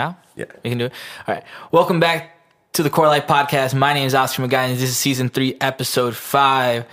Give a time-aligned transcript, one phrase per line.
[0.00, 0.16] Now?
[0.34, 0.46] Yeah.
[0.64, 0.92] We can do it.
[1.28, 1.44] All right.
[1.72, 2.34] Welcome back
[2.72, 3.74] to the Quarter Life Podcast.
[3.74, 4.68] My name is Oscar McGuire.
[4.68, 6.86] This is season three, episode five.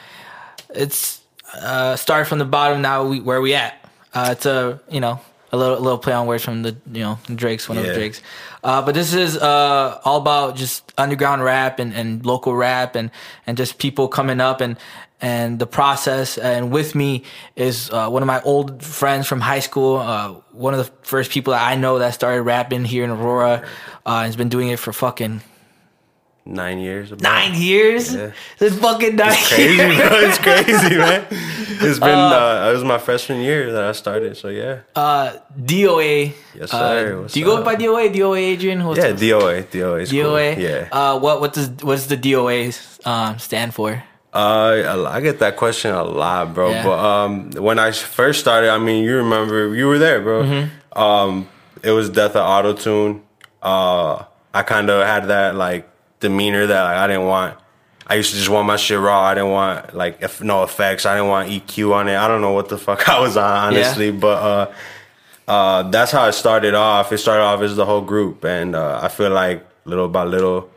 [0.76, 1.22] It's
[1.56, 2.82] uh started from the bottom.
[2.82, 3.76] Now we where we at?
[4.14, 5.22] Uh, it's a you know
[5.54, 7.94] a little a little play on words from the you know Drake's one of the
[7.94, 8.22] Drake's.
[8.62, 13.10] Uh, but this is uh all about just underground rap and, and local rap and
[13.46, 14.76] and just people coming up and
[15.22, 16.38] and the process.
[16.38, 17.24] And with me
[17.56, 19.98] is uh, one of my old friends from high school.
[19.98, 23.68] Uh, one of the first people that I know that started rapping here in Aurora.
[24.06, 25.42] Uh, has been doing it for fucking
[26.46, 27.12] Nine years.
[27.12, 27.24] about.
[27.24, 28.16] nine years.
[28.16, 28.32] Yeah.
[28.62, 29.98] It's fucking nine Crazy, years.
[29.98, 30.18] bro.
[30.20, 31.26] It's crazy, man.
[31.80, 32.10] It's been.
[32.10, 34.36] Uh, it was my freshman year that I started.
[34.38, 34.80] So yeah.
[34.96, 36.34] Uh, DOA.
[36.56, 37.22] Yes, uh, sir.
[37.22, 38.12] What's do you go by DOA?
[38.14, 38.84] DOA Adrian?
[38.86, 39.12] What's yeah.
[39.12, 39.64] the- DOA.
[39.66, 40.10] DOA.
[40.10, 40.20] cool.
[40.32, 40.58] DOA.
[40.58, 40.88] Yeah.
[40.92, 44.02] Uh, what what does what's the DOA um, stand for?
[44.34, 46.70] Uh, I get that question a lot, bro.
[46.70, 46.84] Yeah.
[46.84, 50.44] But um, when I first started, I mean, you remember, you were there, bro.
[50.44, 51.00] Mm-hmm.
[51.00, 51.50] Um,
[51.84, 53.24] it was death of auto tune.
[53.62, 57.58] Uh, I kind of had that like demeanor that like, I didn't want.
[58.10, 59.22] I used to just want my shit raw.
[59.22, 61.06] I didn't want like if, no effects.
[61.06, 62.16] I didn't want EQ on it.
[62.16, 64.74] I don't know what the fuck I was on honestly, but uh,
[65.48, 67.12] uh, that's how it started off.
[67.12, 70.70] It started off as the whole group, and uh, I feel like little by little,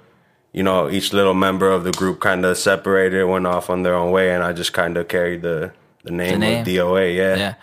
[0.53, 3.95] you know, each little member of the group kind of separated, went off on their
[3.95, 6.61] own way, and I just kind of carried the the name, name.
[6.63, 7.17] of DOA.
[7.17, 7.55] Yeah, Yeah.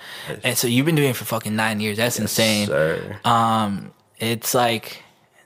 [0.43, 1.97] And so you've been doing it for fucking nine years.
[1.97, 2.67] That's insane.
[2.67, 3.19] Sir.
[3.25, 5.03] Um, it's like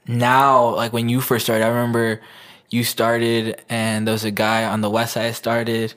[0.07, 2.21] now, like when you first started, I remember
[2.69, 5.93] you started and there was a guy on the west side started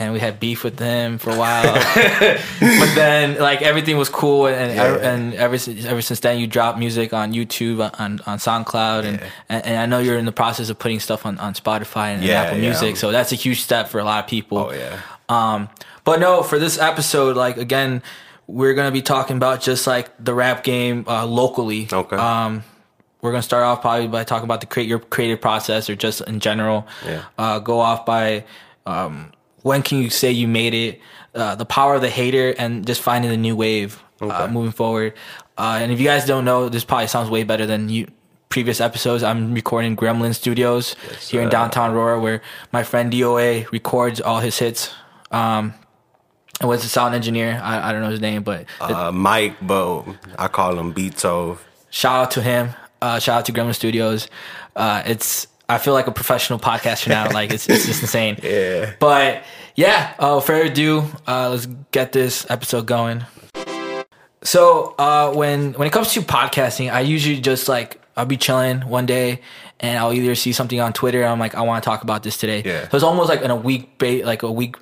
[0.00, 1.74] and we had beef with him for a while.
[1.74, 4.96] but then like everything was cool and Yeah.
[5.12, 9.20] and ever since ever since then you dropped music on YouTube on on SoundCloud and,
[9.48, 12.22] and and I know you're in the process of putting stuff on on Spotify and,
[12.22, 12.70] and Apple yeah.
[12.70, 12.96] Music.
[12.96, 14.58] So that's a huge step for a lot of people.
[14.58, 14.98] Oh yeah.
[15.28, 15.68] Um,
[16.04, 18.02] but no, for this episode, like again,
[18.46, 21.86] we're gonna be talking about just like the rap game uh, locally.
[21.92, 22.16] Okay.
[22.16, 22.64] Um,
[23.20, 26.22] we're gonna start off probably by talking about the create your creative process or just
[26.22, 26.86] in general.
[27.04, 27.24] Yeah.
[27.38, 28.44] Uh, go off by
[28.86, 29.30] um,
[29.62, 31.00] when can you say you made it?
[31.34, 35.14] Uh, the power of the hater and just finding the new wave uh, moving forward.
[35.56, 38.06] Uh, and if you guys don't know, this probably sounds way better than you
[38.48, 39.22] previous episodes.
[39.22, 40.96] I'm recording Gremlin Studios
[41.28, 44.92] here in downtown Aurora, where my friend DOA records all his hits.
[45.30, 45.74] Um,
[46.60, 47.60] and was a sound engineer.
[47.62, 50.16] I, I don't know his name, but Uh, Mike, Bo.
[50.36, 51.58] I call him Beto.
[51.90, 52.70] shout out to him.
[53.00, 54.28] Uh, shout out to Gremlin Studios.
[54.74, 57.30] Uh, it's I feel like a professional podcaster now.
[57.30, 58.38] like it's it's just insane.
[58.42, 58.94] Yeah.
[58.98, 59.44] But
[59.76, 63.24] yeah, uh, fair further ado, uh, let's get this episode going.
[64.42, 68.80] So uh, when when it comes to podcasting, I usually just like I'll be chilling
[68.88, 69.40] one day
[69.78, 71.22] and I'll either see something on Twitter.
[71.22, 72.62] And I'm like, I want to talk about this today.
[72.64, 72.88] Yeah.
[72.88, 74.76] So it's almost like in a week, ba- like a week.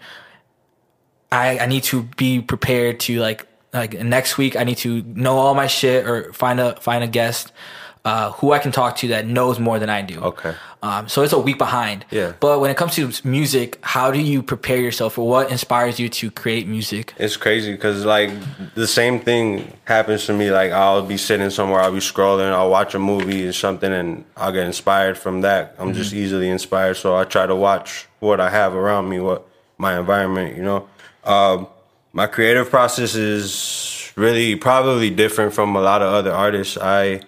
[1.30, 4.56] I I need to be prepared to like like next week.
[4.56, 7.52] I need to know all my shit or find a find a guest.
[8.04, 10.20] Uh, who I can talk to that knows more than I do.
[10.20, 10.54] Okay.
[10.82, 12.06] Um, so it's a week behind.
[12.10, 12.32] Yeah.
[12.40, 16.08] But when it comes to music, how do you prepare yourself, or what inspires you
[16.08, 17.12] to create music?
[17.18, 18.30] It's crazy because like
[18.74, 20.50] the same thing happens to me.
[20.50, 24.24] Like I'll be sitting somewhere, I'll be scrolling, I'll watch a movie or something, and
[24.36, 25.74] I'll get inspired from that.
[25.78, 29.46] I'm just easily inspired, so I try to watch what I have around me, what
[29.76, 30.56] my environment.
[30.56, 30.88] You know,
[31.24, 31.66] um,
[32.12, 36.78] my creative process is really probably different from a lot of other artists.
[36.80, 37.20] I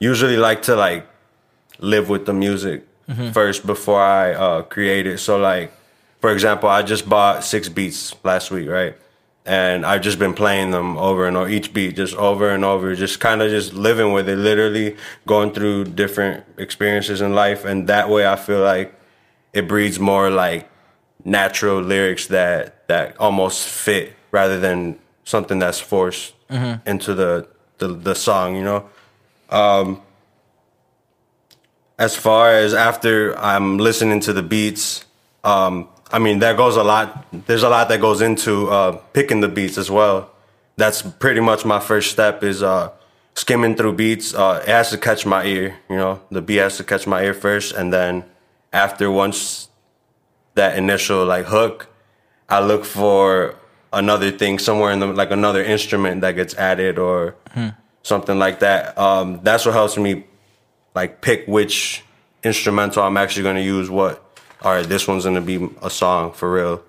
[0.00, 1.06] usually like to like
[1.78, 2.86] live with the music
[3.32, 5.18] first before I uh, create it.
[5.18, 5.72] So like,
[6.20, 8.96] for example, I just bought six beats last week, right?
[9.44, 12.94] And I've just been playing them over and over, each beat just over and over,
[12.94, 14.96] just kind of just living with it, literally
[15.26, 17.64] going through different experiences in life.
[17.64, 18.94] And that way I feel like
[19.52, 20.70] it breeds more like
[21.24, 26.34] natural lyrics that, that almost fit rather than something that's forced
[26.86, 28.88] into the, the, the song, you know?
[31.98, 35.04] As far as after I'm listening to the beats,
[35.44, 37.26] um, I mean, that goes a lot.
[37.46, 40.30] There's a lot that goes into uh, picking the beats as well.
[40.76, 42.90] That's pretty much my first step is uh,
[43.34, 44.34] skimming through beats.
[44.34, 46.20] Uh, it has to catch my ear, you know.
[46.30, 48.24] The beat has to catch my ear first, and then
[48.72, 49.68] after once
[50.54, 51.88] that initial like hook,
[52.48, 53.56] I look for
[53.92, 57.36] another thing somewhere in the like another instrument that gets added or
[58.02, 58.96] something like that.
[58.98, 60.24] Um, that's what helps me
[60.94, 62.04] like pick which
[62.42, 63.90] instrumental I'm actually going to use.
[63.90, 64.24] What?
[64.62, 66.82] All right, this one's going to be a song for real.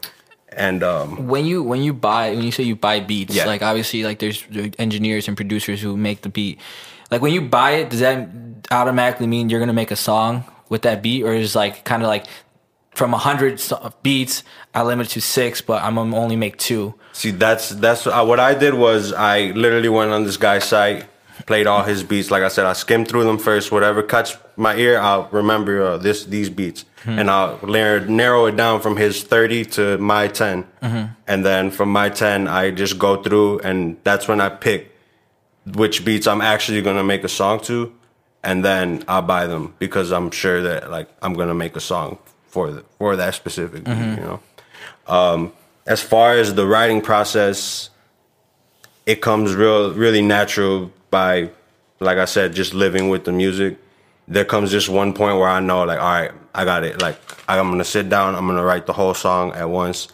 [0.53, 3.45] And um, When you when you buy when you say you buy beats, Yeah.
[3.45, 4.43] like obviously like there's
[4.77, 6.59] engineers and producers who make the beat.
[7.09, 8.27] Like when you buy it, does that
[8.69, 12.07] automatically mean you're gonna make a song with that beat, or is like kind of
[12.07, 12.25] like
[12.91, 13.61] from a hundred
[14.03, 14.43] beats,
[14.73, 16.93] I limit to six, but I'm gonna only make two.
[17.13, 21.05] see, that's that's uh, what I did was I literally went on this guy's site
[21.45, 22.31] played all his beats.
[22.31, 23.71] Like I said, I skimmed through them first.
[23.71, 28.55] Whatever cuts my ear, I'll remember uh, this these beats, and I'll narrow, narrow it
[28.55, 30.65] down from his thirty to my 10
[31.27, 34.89] and then from my ten, I just go through, and that's when I pick
[35.75, 37.93] which beats I'm actually gonna make a song to,
[38.43, 42.17] and then I'll buy them because I'm sure that like I'm gonna make a song
[42.51, 44.39] for the, for that specific beat, you know.
[45.07, 45.53] Um,
[45.87, 47.89] as far as the writing process,
[49.05, 51.49] it comes real really natural by
[51.99, 53.77] like I said, just living with the music.
[54.27, 57.01] There comes just one point where I know like, all right, I got it.
[57.01, 57.17] Like
[57.47, 60.07] I'm gonna sit down, I'm gonna write the whole song at once.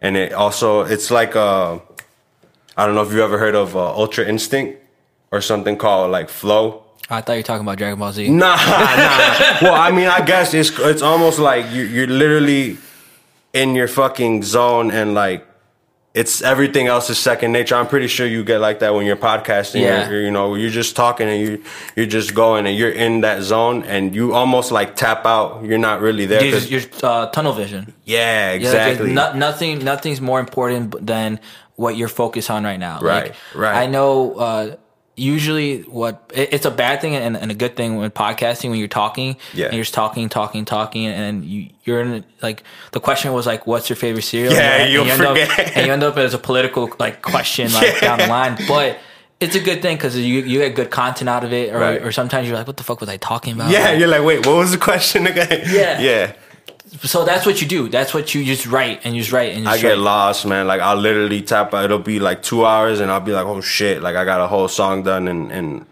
[0.00, 1.78] And it also it's like uh
[2.76, 4.80] I don't know if you ever heard of uh, Ultra Instinct
[5.30, 6.84] or something called like Flow.
[7.12, 8.28] I thought you were talking about Dragon Ball Z.
[8.42, 9.58] Nah, nah.
[9.62, 12.78] well, I mean, I guess it's it's almost like you you're literally
[13.52, 15.46] in your fucking zone and like
[16.14, 17.74] it's everything else is second nature.
[17.74, 19.80] I'm pretty sure you get like that when you're podcasting.
[19.80, 20.08] Yeah.
[20.10, 21.64] Or, you know, you're just talking and you
[21.96, 25.64] you're just going and you're in that zone and you almost like tap out.
[25.64, 26.44] You're not really there.
[26.44, 27.94] You're, you're uh, tunnel vision.
[28.04, 29.12] yeah, Yeah, exactly.
[29.12, 31.40] no- nothing, nothing's more important than
[31.76, 33.00] what you're focused on right now.
[33.00, 33.74] Right, Like, right.
[33.84, 34.34] I know.
[34.34, 34.76] Uh,
[35.16, 38.88] usually, what it's a bad thing and, and a good thing when podcasting when you're
[38.88, 39.36] talking.
[39.54, 39.66] Yeah.
[39.66, 42.62] and you're just talking, talking, talking, and you you're in like
[42.92, 45.50] the question was like, "What's your favorite cereal?" Yeah, and, you'll you end forget.
[45.50, 48.98] Up, and you end up as a political like question like down the line, but.
[49.40, 52.00] It's a good thing because you you get good content out of it, or, Right.
[52.00, 54.22] or sometimes you're like, "What the fuck was I talking about?" yeah, Like, you're like,
[54.22, 55.62] wait, what was the question again?
[55.66, 56.00] Yeah.
[56.00, 56.32] yeah.
[57.00, 57.88] So that's what you do.
[57.88, 59.98] That's what you just write and you just write and you I get write.
[59.98, 60.66] lost, man.
[60.66, 61.72] Like I'll literally tap.
[61.74, 64.46] It'll be like two hours, and I'll be like, "Oh shit!" Like I got a
[64.46, 65.86] whole song done, and and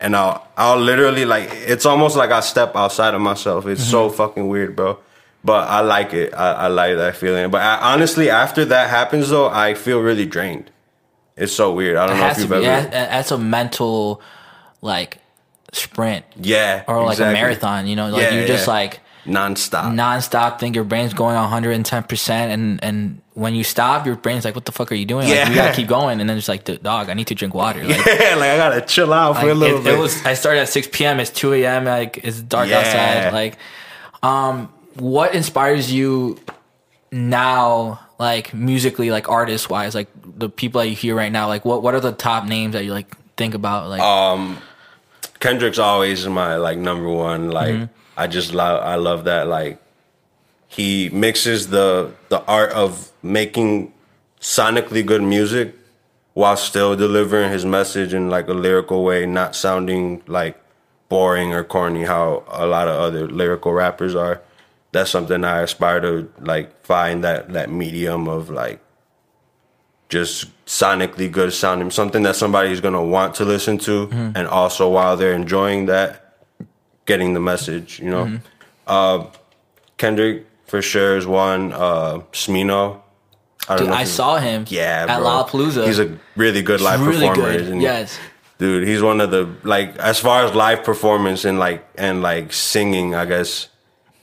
[0.00, 3.66] and I'll I'll literally like it's almost like I step outside of myself.
[3.66, 4.16] It's so Mm-hmm.
[4.16, 4.98] fucking weird, bro.
[5.44, 6.32] But I like it.
[6.34, 7.50] I, I like that feeling.
[7.50, 10.70] But I, honestly, after that happens, though, I feel really drained.
[11.36, 11.96] It's so weird.
[11.96, 12.64] I don't It know if you've be.
[12.66, 12.88] ever.
[12.90, 14.20] That's a mental
[14.82, 15.18] like
[15.72, 17.40] sprint Yeah, or like exactly.
[17.40, 17.86] a marathon.
[17.88, 18.72] You know, like Yeah, you're just yeah.
[18.74, 19.92] like nonstop.
[19.94, 20.58] nonstop.
[20.58, 24.64] Think your brain's going 110 percent, and and when you stop, your brain's like, "What
[24.66, 25.26] the fuck are you doing?
[25.28, 25.48] Like, Yeah.
[25.48, 28.04] you gotta keep going." And then it's like, "Dog, I need to drink water." Like,
[28.06, 29.94] yeah, like I gotta chill out for a little it, bit.
[29.94, 30.24] it was.
[30.26, 31.18] I started at 6 p.m.
[31.20, 31.84] It's 2 a.m.
[31.84, 32.78] Like it's dark Yeah.
[32.80, 33.32] outside.
[33.32, 33.58] Like,
[34.22, 36.38] um, what inspires you
[37.10, 38.00] now?
[38.18, 41.48] Like musically, like artist wise, like the people that you hear right now.
[41.48, 43.88] Like, what what are the top names that you like think about?
[43.88, 44.58] Like, Um,
[45.40, 47.50] Kendrick's always my like number one.
[47.50, 47.84] Like Mm-hmm.
[48.16, 49.80] I just love I love that like
[50.68, 53.92] he mixes the the art of making
[54.40, 55.74] sonically good music
[56.34, 60.58] while still delivering his message in like a lyrical way, not sounding like
[61.08, 64.40] boring or corny how a lot of other lyrical rappers are.
[64.92, 68.80] That's something I aspire to like find that that medium of like
[70.08, 74.36] just sonically good sounding, something that somebody's gonna want to listen to, mm-hmm.
[74.36, 76.21] and also while they're enjoying that,
[77.06, 78.00] getting the message.
[78.00, 78.38] You know,
[78.86, 79.26] uh,
[79.98, 81.72] Kendrick for sure is one.
[81.72, 83.00] Uh, Smino,
[83.68, 83.94] I don't dude.
[83.94, 84.64] I saw him.
[84.68, 85.26] yeah, at bro.
[85.26, 85.86] Lollapalooza.
[85.86, 87.52] He's a really good live really performer.
[87.52, 87.60] good.
[87.62, 87.84] isn't he?
[87.84, 88.18] Yes.
[88.58, 92.52] dude, he's one of the like as far as live performance and like and like
[92.52, 93.14] singing.
[93.14, 93.68] I guess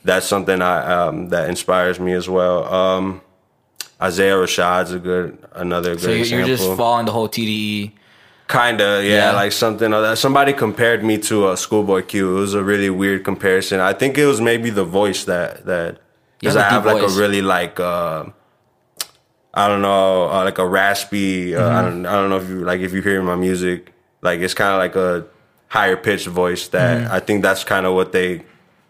[0.03, 2.65] that's something I um, that inspires me as well.
[2.73, 3.21] Um,
[4.01, 6.67] Isaiah Rashad's a good another good So you're, you're example.
[6.67, 7.91] just following the whole TDE.
[8.49, 9.31] Kinda, yeah, Yeah.
[9.33, 9.93] like something.
[10.15, 12.37] Somebody compared me to a Schoolboy Q.
[12.37, 13.79] It was a really weird comparison.
[13.79, 15.99] I think it was maybe the voice that that
[16.39, 17.17] because You I have have a deep like voice.
[17.17, 18.23] a really like uh,
[19.53, 21.55] I don't know, uh, like a raspy.
[21.55, 21.77] Uh, Mm-hmm.
[21.77, 24.55] I don't I don't know if you like if you hear my music, like it's
[24.55, 25.25] kind of like a
[25.67, 27.13] higher pitched voice that Mm-hmm.
[27.13, 28.43] I think that's kind of what they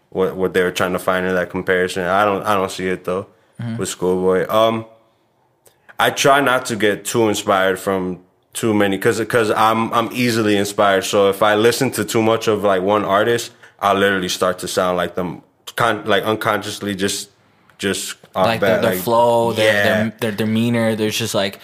[0.08, 2.04] what what they were trying to find in that comparison.
[2.04, 3.26] I don't I don't see it though
[3.60, 3.76] Mm-hmm.
[3.76, 4.48] with Schoolboy.
[4.48, 4.86] Um,
[5.98, 10.56] I try not to get too inspired from too many because because I'm I'm easily
[10.56, 11.02] inspired.
[11.04, 14.68] So if I listen to too much of like one artist, I'll literally start to
[14.68, 15.42] sound like them,
[15.76, 17.30] con- like unconsciously, just
[17.78, 19.84] just like their, their flow, their, yeah.
[19.84, 20.96] their their demeanor.
[20.96, 21.60] There's just like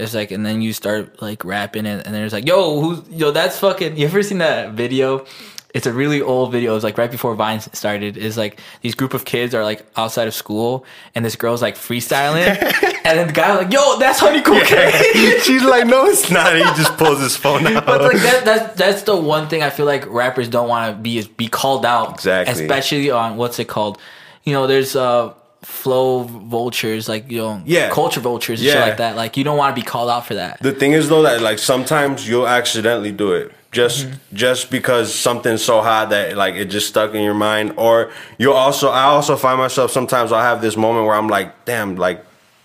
[0.00, 3.30] it's like, and then you start like rapping, and, and there's like, yo, who's yo?
[3.32, 3.98] That's fucking.
[3.98, 5.26] You ever seen that video?
[5.72, 6.74] It's a really old video.
[6.74, 8.16] It's like right before Vine started.
[8.16, 10.84] Is like these group of kids are like outside of school,
[11.14, 12.46] and this girl's like freestyling,
[13.04, 14.90] and then the guy like, "Yo, that's Honey Cocaine."
[15.42, 16.54] She's like, no, it's not.
[16.56, 17.86] He just pulls his phone out.
[17.90, 21.00] But like that, that's that's the one thing I feel like rappers don't want to
[21.00, 22.52] be is be called out, Exactly.
[22.64, 23.98] Especially on what's it called?
[24.44, 27.90] You know, there's uh flow vultures, like you know, Yeah.
[27.90, 28.84] culture vultures and shit Yeah.
[28.86, 29.14] like that.
[29.14, 30.60] Like you don't want to be called out for that.
[30.62, 34.36] The thing is though that like sometimes you'll accidentally do it just Mm-hmm.
[34.36, 38.54] just because something's so hot that like it just stuck in your mind or you'll
[38.54, 42.24] also I also find myself sometimes I'll have this moment where I'm like damn like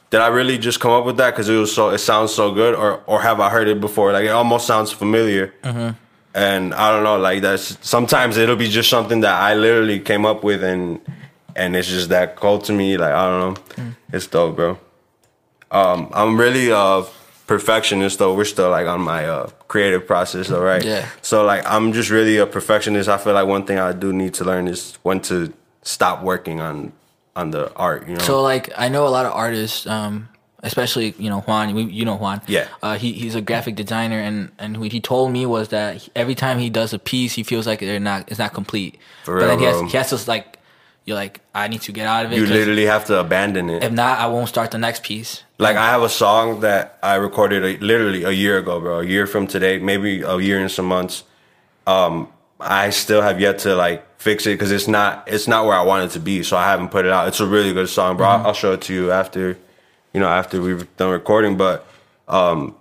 [0.09, 2.51] did I really just come up with that because it was so it sounds so
[2.51, 5.89] good or or have I heard it before like it almost sounds familiar Mm-hmm.
[6.33, 10.25] and I don't know, like that's sometimes it'll be just something that I literally came
[10.25, 10.99] up with, and
[11.55, 12.97] and it's just that cold to me.
[12.97, 13.95] Like I don't know, Mm.
[14.11, 14.77] it's dope, bro.
[15.71, 17.03] Um, I'm really uh
[17.47, 18.33] perfectionist though.
[18.35, 20.83] We're still like on my uh creative process, though, right?
[20.83, 21.07] Yeah.
[21.21, 23.09] So like I'm just really a perfectionist.
[23.09, 26.61] I feel like one thing I do need to learn is when to stop working
[26.61, 26.93] on
[27.35, 28.07] on the art.
[28.07, 28.23] You know.
[28.23, 30.29] So like I know a lot of artists, um,
[30.63, 31.73] especially you know Juan.
[31.75, 32.41] We, you know Juan.
[32.47, 32.67] Yeah.
[32.81, 36.35] Uh, he he's a graphic designer, and and what he told me was that every
[36.35, 38.97] time he does a piece, he feels like they're not it's not complete.
[39.23, 40.54] For but real, then he has, he has to like
[41.05, 42.37] you're like I need to get out of it.
[42.37, 43.83] You literally have to abandon it.
[43.83, 45.43] if not, I won't start the next piece.
[45.59, 48.99] Like I have a song that I recorded a, literally a year ago, bro.
[48.99, 51.23] A year from today, maybe a year and some months.
[51.85, 52.27] Um,
[52.59, 55.83] I still have yet to like fix it because it's not it's not where I
[55.83, 56.41] want it to be.
[56.41, 57.27] So I haven't put it out.
[57.27, 58.27] It's a really good song, bro.
[58.27, 59.57] I'll, I'll show it to you after,
[60.13, 61.55] you know, after we've done recording.
[61.55, 61.85] But
[62.27, 62.75] um,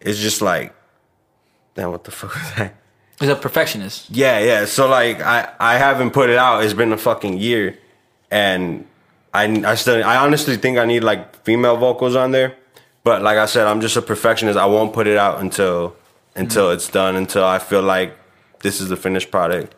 [0.00, 0.74] it's just like,
[1.74, 2.76] damn, what the fuck was that?
[3.24, 4.10] He's a perfectionist.
[4.10, 4.66] Yeah, yeah.
[4.66, 6.62] So like I I haven't put it out.
[6.62, 7.78] It's been a fucking year,
[8.30, 8.86] and
[9.32, 12.54] I I still I honestly think I need like female vocals on there.
[13.02, 14.58] But like I said, I'm just a perfectionist.
[14.58, 15.96] I won't put it out until
[16.36, 17.16] until it's done.
[17.16, 18.14] Until I feel like
[18.60, 19.74] this is the finished product.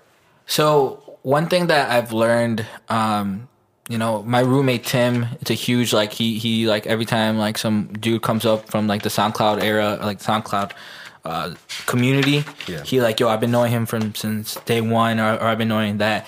[0.46, 3.46] So one thing that I've learned, um,
[3.88, 7.58] you know, my roommate Tim, it's a huge like he he like every time like
[7.58, 10.72] some dude comes up from like the SoundCloud era, like SoundCloud
[11.26, 11.54] uh,
[11.86, 12.82] community, Yeah.
[12.82, 15.68] he like yo, I've been knowing him from since day one, or, or I've been
[15.68, 16.26] knowing that.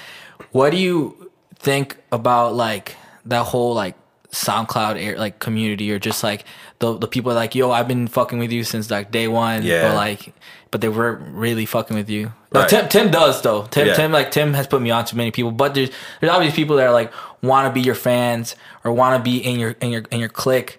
[0.53, 3.95] What do you think about like that whole like
[4.33, 6.45] SoundCloud air, like community, or just like
[6.81, 9.89] the the people like yo, I've been fucking with you since like day one, Yeah.
[9.89, 10.33] but like.
[10.71, 12.35] But they weren't really fucking with you.
[12.53, 12.69] No, Right.
[12.69, 13.63] Tim, Tim does though.
[13.71, 13.95] Tim, Yeah.
[13.95, 15.89] Tim, like Tim has put me on to many people, but there's
[16.21, 19.39] there's obviously people that are like want to be your fans or want to be
[19.39, 20.79] in your in your in your clique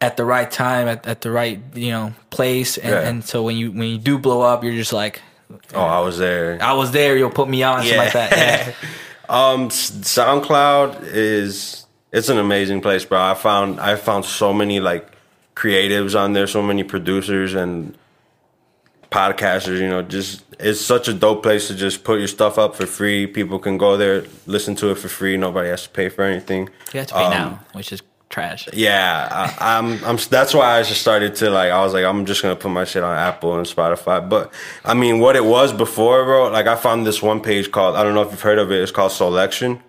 [0.00, 3.08] at the right time at, at the right you know place, and, Yeah.
[3.08, 5.20] and so when you when you do blow up, you're just like,
[5.74, 6.58] Oh, I was there.
[6.62, 7.16] I was there.
[7.16, 8.30] You'll put me on, something like that.
[8.36, 8.72] Yeah.
[9.30, 13.20] Um, SoundCloud is it's an amazing place, bro.
[13.20, 15.06] I found I found so many like
[15.54, 17.94] creatives on there, so many producers and
[19.10, 19.80] podcasters.
[19.80, 22.86] You know, just it's such a dope place to just put your stuff up for
[22.86, 23.26] free.
[23.26, 25.36] People can go there, listen to it for free.
[25.36, 26.70] Nobody has to pay for anything.
[26.92, 28.68] You have to pay Um, now, which is trash.
[28.72, 30.04] Yeah, I, I'm.
[30.04, 30.16] I'm.
[30.28, 31.70] That's why I just started to like.
[31.70, 34.26] I was like, I'm just gonna put my shit on Apple and Spotify.
[34.26, 34.52] But
[34.84, 36.48] I mean, what it was before, bro.
[36.48, 37.96] Like, I found this one page called.
[37.96, 38.82] I don't know if you've heard of it.
[38.82, 39.82] It's called Selection.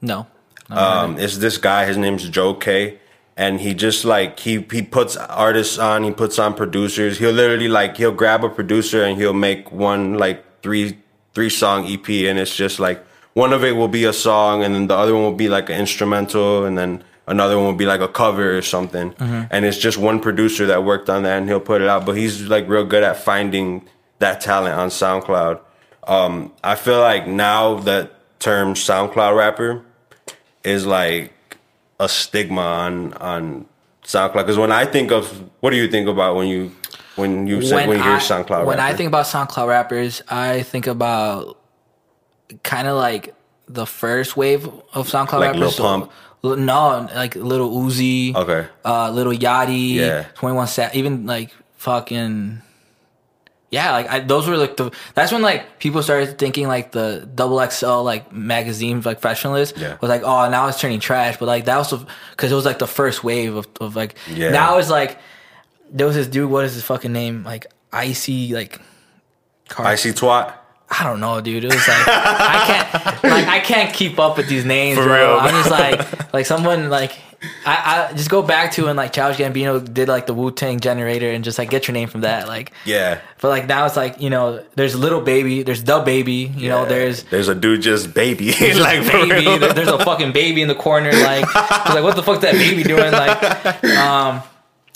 [0.00, 0.26] No.
[0.70, 1.86] Um, it's this guy.
[1.86, 2.98] His name's Joe K.
[3.36, 6.04] And he just like he he puts artists on.
[6.04, 7.18] He puts on producers.
[7.18, 10.98] He'll literally like he'll grab a producer and he'll make one like three
[11.34, 12.08] three song EP.
[12.08, 13.04] And it's just like
[13.34, 15.68] one of it will be a song, and then the other one will be like
[15.68, 19.14] an instrumental, and then another one would be like a cover or something.
[19.18, 22.04] And it's just one producer that worked on that, and he'll put it out.
[22.06, 23.88] But he's like real good at finding
[24.18, 25.60] that talent on SoundCloud.
[26.06, 29.82] Um, I feel like now that term SoundCloud rapper
[30.62, 31.32] is like
[31.98, 33.66] a stigma on on
[34.04, 34.34] SoundCloud.
[34.34, 36.72] Because when I think of, what do you think about when you
[37.16, 38.66] when you say when, you hear I, SoundCloud?
[38.66, 41.58] When I think about SoundCloud rappers, I think about
[42.62, 43.34] kind of like
[43.66, 45.76] the first wave of SoundCloud Like rappers.
[45.76, 46.04] So- Pump?
[46.04, 46.12] Lil-
[46.44, 48.34] no, like Little Uzi.
[48.34, 48.68] Okay.
[48.84, 49.94] Uh, Little Yachty.
[49.94, 50.24] Yeah.
[50.34, 50.94] Twenty One Sat.
[50.94, 52.60] Even like fucking.
[53.70, 54.92] Yeah, like I, those were like the.
[55.14, 59.76] That's when like people started thinking like the double XL like magazines like Freshman list
[59.76, 59.96] Yeah.
[60.00, 61.92] was like oh now it's turning trash, but like that was
[62.30, 64.50] because it was like the first wave of, of like Yeah.
[64.50, 65.18] now it's like
[65.90, 68.80] there was this dude what is his fucking name like icy like
[69.68, 70.54] Car- I see twat.
[70.90, 71.64] I don't know, dude.
[71.64, 75.16] It was like I can't like I can't keep up with these names, For bro.
[75.32, 75.38] real.
[75.40, 77.12] I'm just like like someone like
[77.66, 80.80] I, I just go back to when like Childish Gambino did like the Wu Tang
[80.80, 82.48] generator and just like get your name from that.
[82.48, 83.20] Like Yeah.
[83.40, 87.24] but like now it's like, you know, there's little baby, there's DaBaby, you know, there's
[87.24, 89.58] there's a dude just baby like baby.
[89.58, 91.12] There's a fucking baby in the corner.
[91.12, 93.10] Like, like what the fuck's that baby doing?
[93.12, 94.42] Like, um,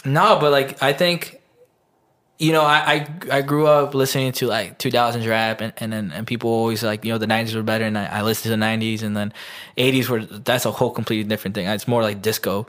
[0.04, 1.37] no, but like I think,
[2.38, 6.26] you know, I I, I grew up listening to like 2000s rap, and and and
[6.26, 8.64] people always like you know the 90s were better, and I, I listened to the
[8.64, 9.32] 90s, and then
[9.76, 11.66] 80s were that's a whole completely different thing.
[11.66, 12.66] It's more like disco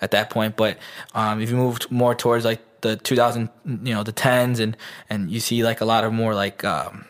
[0.00, 0.78] at that point, but
[1.14, 4.76] um, if you moved more towards like the 2000, you know, the 10s, and
[5.08, 7.04] and you see like a lot of more like um,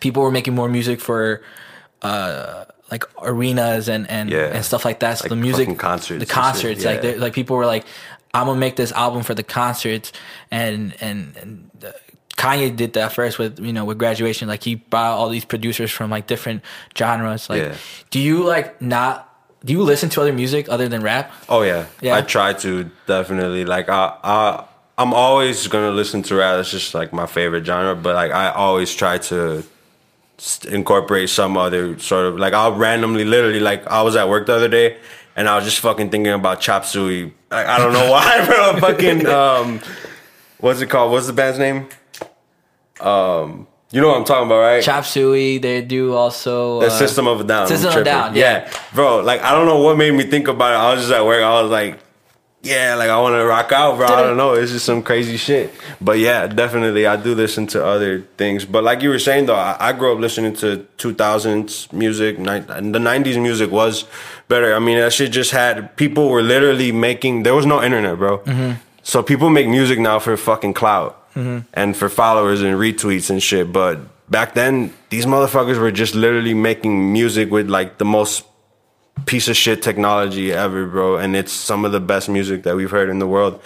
[0.00, 1.42] people were making more music for
[2.02, 4.52] uh like arenas and and, Yeah.
[4.54, 5.18] and stuff like that.
[5.18, 7.12] So Like the music, concerts the concerts, like yeah.
[7.12, 7.84] they- like people were like,
[8.34, 10.12] I'm gonna make this album for the concerts,
[10.50, 11.70] and and and.
[11.84, 11.92] Uh,
[12.36, 15.92] Kanye did that first with you know with graduation like he brought all these producers
[15.92, 16.62] from like different
[16.98, 17.76] genres like Yeah.
[18.10, 19.32] do you like not
[19.64, 21.86] do you listen to other music other than rap Oh yeah.
[22.02, 22.16] Yeah.
[22.16, 24.64] I try to definitely like I I
[24.98, 26.58] I'm always gonna listen to rap.
[26.58, 27.94] It's just like my favorite genre.
[27.94, 29.62] But like I always try to
[30.68, 34.54] incorporate some other sort of like I'll randomly, literally, like I was at work the
[34.54, 34.98] other day
[35.36, 37.32] and I was just fucking thinking about Chop Suey.
[37.50, 38.76] Like, I don't know why, bro.
[38.80, 39.80] fucking um,
[40.58, 41.12] what's it called?
[41.12, 41.88] What's the band's name?
[43.00, 44.82] Um, you know what I'm talking about, right?
[44.82, 45.58] Chop Suey.
[45.58, 47.68] They do also The uh, System of a Down.
[47.68, 48.04] System of a.
[48.04, 48.70] Down, yeah.
[48.94, 49.20] bro.
[49.20, 50.76] Like I don't know what made me think about it.
[50.76, 51.42] I was just at work.
[51.42, 51.98] I was like,
[52.64, 54.06] yeah, like I want to rock out, bro.
[54.06, 54.54] I don't know.
[54.54, 55.72] It's just some crazy shit.
[56.00, 58.64] But yeah, definitely, I do listen to other things.
[58.64, 62.38] But like you were saying though, I, I grew up listening to 2000s music.
[62.38, 64.04] Ni- The 90s music was
[64.48, 64.74] better.
[64.74, 67.42] I mean, that shit just had people were literally making.
[67.42, 68.38] There was no internet, bro.
[68.38, 68.80] Mm-hmm.
[69.02, 71.58] So people make music now for fucking clout mm-hmm.
[71.74, 73.70] and for followers and retweets and shit.
[73.72, 73.98] But
[74.30, 78.44] back then, these motherfuckers were just literally making music with like the most
[79.26, 81.16] piece of shit technology ever, bro.
[81.16, 83.60] And it's some of the best music that we've heard in the world.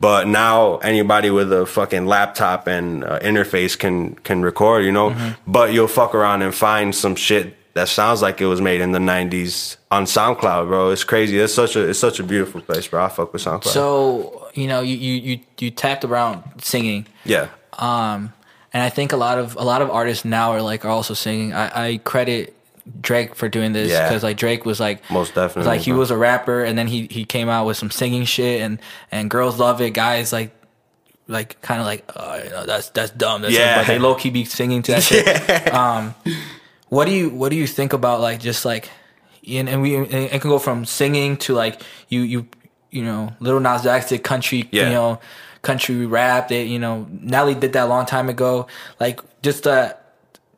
[0.00, 5.14] But now anybody with a fucking laptop and uh, interface can can record, you know.
[5.46, 8.92] But you'll fuck around and find some shit that sounds like it was made in
[8.92, 10.90] the '90s on SoundCloud, bro.
[10.90, 11.38] It's crazy.
[11.38, 13.04] It's such a it's such a beautiful place, bro.
[13.04, 13.64] I fuck with SoundCloud.
[13.72, 17.06] So you know, you you you, you tapped around singing.
[17.24, 18.32] yeah, Um,
[18.72, 21.14] and I think a lot of a lot of artists now are like are also
[21.14, 21.52] singing.
[21.54, 22.53] I, I credit
[23.00, 24.06] Drake for doing this Yeah.
[24.08, 26.00] because like Drake was like Most definitely, like he bro.
[26.00, 28.78] was a rapper and then he he came out with some singing shit and
[29.10, 29.90] and girls love it.
[29.90, 30.50] Guys like
[31.26, 33.42] like kind of like oh, you know, that's that's dumb.
[33.42, 33.78] That's Yeah.
[33.78, 35.72] but they low key be singing to that shit.
[35.72, 36.14] Um,
[36.88, 38.90] what do you what do you think about like just like
[39.48, 42.46] and, and we and it can go from singing to like you you
[42.90, 44.84] you know little Nas X did country Yeah.
[44.84, 45.20] you know
[45.62, 48.66] country rap that you know Nelly did that a long time ago
[49.00, 49.94] like just uh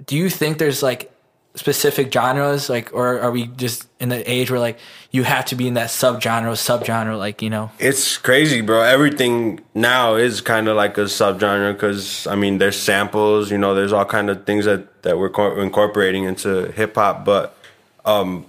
[0.05, 1.13] do you think there's like
[1.57, 4.79] specific genres like or are we just in the age where like
[5.11, 8.83] you have to be in that subgenre subgenre like you know It's crazy, bro.
[8.83, 13.75] Everything now is kind of like a subgenre because I mean, there's samples, you know,
[13.75, 17.25] there's all kind of things that that we're co- incorporating into hip hop.
[17.25, 17.57] But,
[18.05, 18.45] um,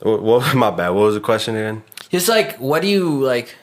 [0.00, 0.54] what, what?
[0.62, 0.90] My bad.
[0.90, 1.82] What was the question again?
[2.12, 3.56] It's like, what do you like?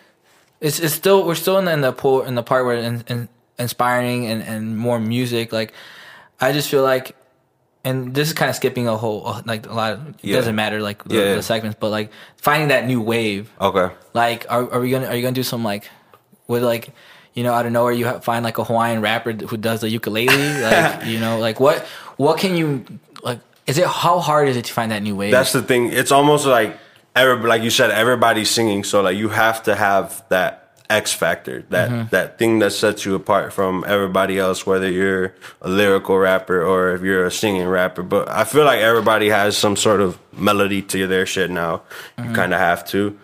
[0.60, 3.04] It's it's still we're still in the, in the pool in the part where in,
[3.08, 5.52] in, inspiring and, and more music.
[5.54, 5.74] Like,
[6.40, 7.16] I just feel like,
[7.84, 9.94] and this is kind of skipping a whole like a lot.
[9.94, 10.36] Of, it Yeah.
[10.38, 13.52] doesn't matter like the, Yeah, the segments, but like finding that new wave.
[13.60, 13.94] Okay.
[14.14, 15.90] Like, are are we gonna are you gonna do some like
[16.48, 16.92] with like
[17.34, 20.28] you know out of nowhere you find like a Hawaiian rapper who does the ukulele?
[20.62, 21.80] like you know like what
[22.18, 22.86] what can you
[23.22, 23.40] like?
[23.68, 25.32] Is it how hard is it to find that new wave?
[25.32, 25.92] That's the thing.
[25.92, 26.78] It's almost like
[27.18, 28.86] every like you said, everybody's singing.
[28.86, 30.63] So like you have to have that
[30.94, 35.70] X factor, that that thing that sets you apart from everybody else, whether you're a
[35.70, 38.04] lyrical rapper or if you're a singing rapper.
[38.04, 41.82] But I feel like everybody has some sort of melody to their shit now.
[42.18, 43.18] You kind of have to.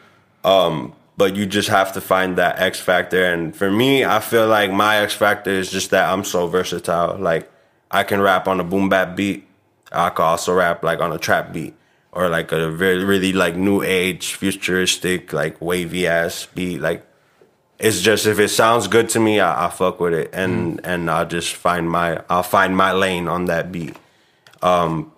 [0.43, 3.23] Um, but you just have to find that X factor.
[3.25, 7.17] And for me, I feel like my X factor is just that I'm so versatile.
[7.17, 7.51] Like
[7.91, 9.45] I can rap on a boom bap beat.
[9.91, 11.75] I can also rap like on a trap beat
[12.11, 16.79] or like a very really like new age futuristic like wavy ass beat.
[16.79, 17.05] Like
[17.79, 21.09] it's just if it sounds good to me, I, I fuck with it and and
[21.09, 23.95] I'll just find my I'll find my lane on that beat.
[24.61, 25.11] Um,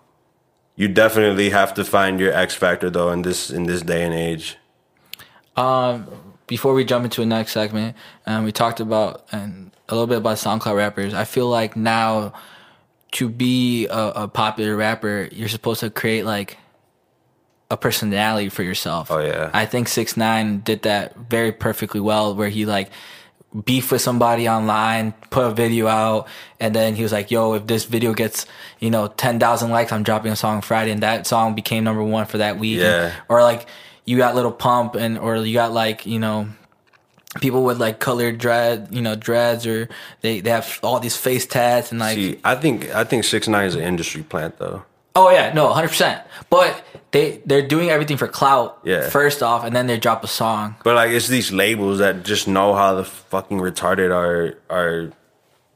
[0.75, 4.13] you definitely have to find your X factor though in this in this day and
[4.13, 4.57] age.
[5.55, 6.07] Um,
[6.47, 7.95] before we jump into the next segment,
[8.25, 11.13] um, we talked about and a little bit about SoundCloud rappers.
[11.13, 12.33] I feel like now
[13.13, 16.57] to be a, a popular rapper, you're supposed to create like
[17.71, 19.09] a personality for yourself.
[19.09, 19.49] Oh, yeah.
[19.53, 22.91] I think Six Nine did that very perfectly well, where he like
[23.65, 26.27] beef with somebody online, put a video out,
[26.59, 28.45] and then he was like, "Yo, if this video gets
[28.79, 32.03] you know ten thousand likes, I'm dropping a song Friday," and that song became number
[32.03, 32.79] one for that week.
[32.79, 33.13] Yeah.
[33.29, 33.67] Or like
[34.05, 36.49] you got Little Pump, and or you got like you know
[37.39, 39.87] people with like colored dread, you know, dreads, or
[40.19, 42.15] they they have all these face tats and like.
[42.15, 44.83] See, I think I think six nine is an industry plant though.
[45.15, 46.21] Oh yeah, no, hundred percent.
[46.49, 48.79] But they they're doing everything for clout.
[48.83, 49.09] Yeah.
[49.09, 50.75] First off, and then they drop a song.
[50.83, 55.11] But like it's these labels that just know how the fucking retarded our our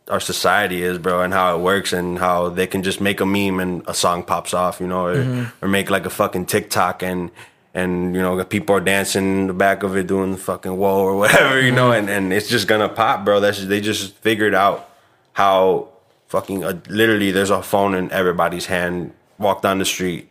[0.08, 3.26] our society is, bro, and how it works and how they can just make a
[3.26, 7.02] meme and a song pops off, you know, or, or make like a fucking TikTok
[7.04, 7.32] and
[7.74, 11.00] and you know people are dancing in the back of it doing the fucking whoa
[11.04, 13.40] or whatever, you know, and, and it's just gonna pop, bro.
[13.40, 14.90] That's they just figured out
[15.34, 15.90] how
[16.28, 19.12] fucking uh, literally there's a phone in everybody's hand.
[19.38, 20.30] Walk down the street,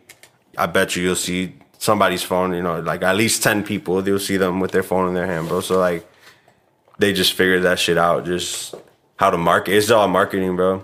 [0.57, 4.17] I bet you you'll see somebody's phone, you know, like at least 10 people, you'll
[4.19, 5.61] see them with their phone in their hand, bro.
[5.61, 6.09] So, like,
[6.97, 8.73] they just figured that shit out, just
[9.17, 9.75] how to market.
[9.75, 10.83] It's all marketing, bro.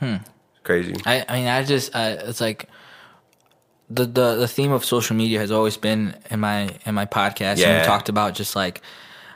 [0.00, 0.16] Hmm.
[0.64, 0.94] Crazy.
[1.06, 2.68] I, I mean, I just, uh, it's like
[3.90, 7.50] the, the the theme of social media has always been in my in my podcast.
[7.52, 7.80] And Yeah.
[7.80, 8.80] we talked about just like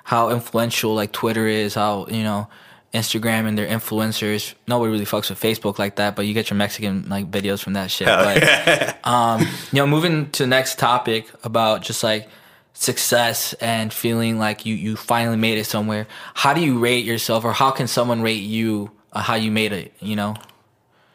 [0.04, 2.48] how influential like Twitter is, how you know
[2.94, 4.54] Instagram and their influencers.
[4.66, 7.74] Nobody really fucks with Facebook like that, but you get your Mexican like videos from
[7.74, 8.06] that shit.
[8.06, 12.28] But um, you know, moving to the next topic about just like
[12.72, 16.06] success and feeling like you you finally made it somewhere.
[16.34, 18.90] How do you rate yourself, or how can someone rate you?
[19.12, 19.92] Uh, how you made it?
[20.00, 20.34] You know.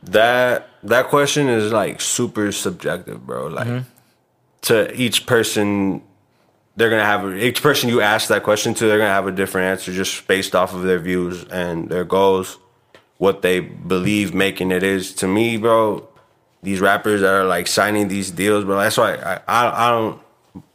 [0.04, 3.48] That that question is like super subjective, bro.
[3.48, 3.84] Like
[4.64, 6.02] to each person,
[6.76, 9.68] they're gonna have each person you ask that question to, they're gonna have a different
[9.68, 12.58] answer just based off of their views and their goals,
[13.18, 15.14] what they believe making it is.
[15.16, 16.08] To me, bro,
[16.64, 18.78] these rappers that are like signing these deals, bro.
[18.80, 20.22] That's why I I, I don't.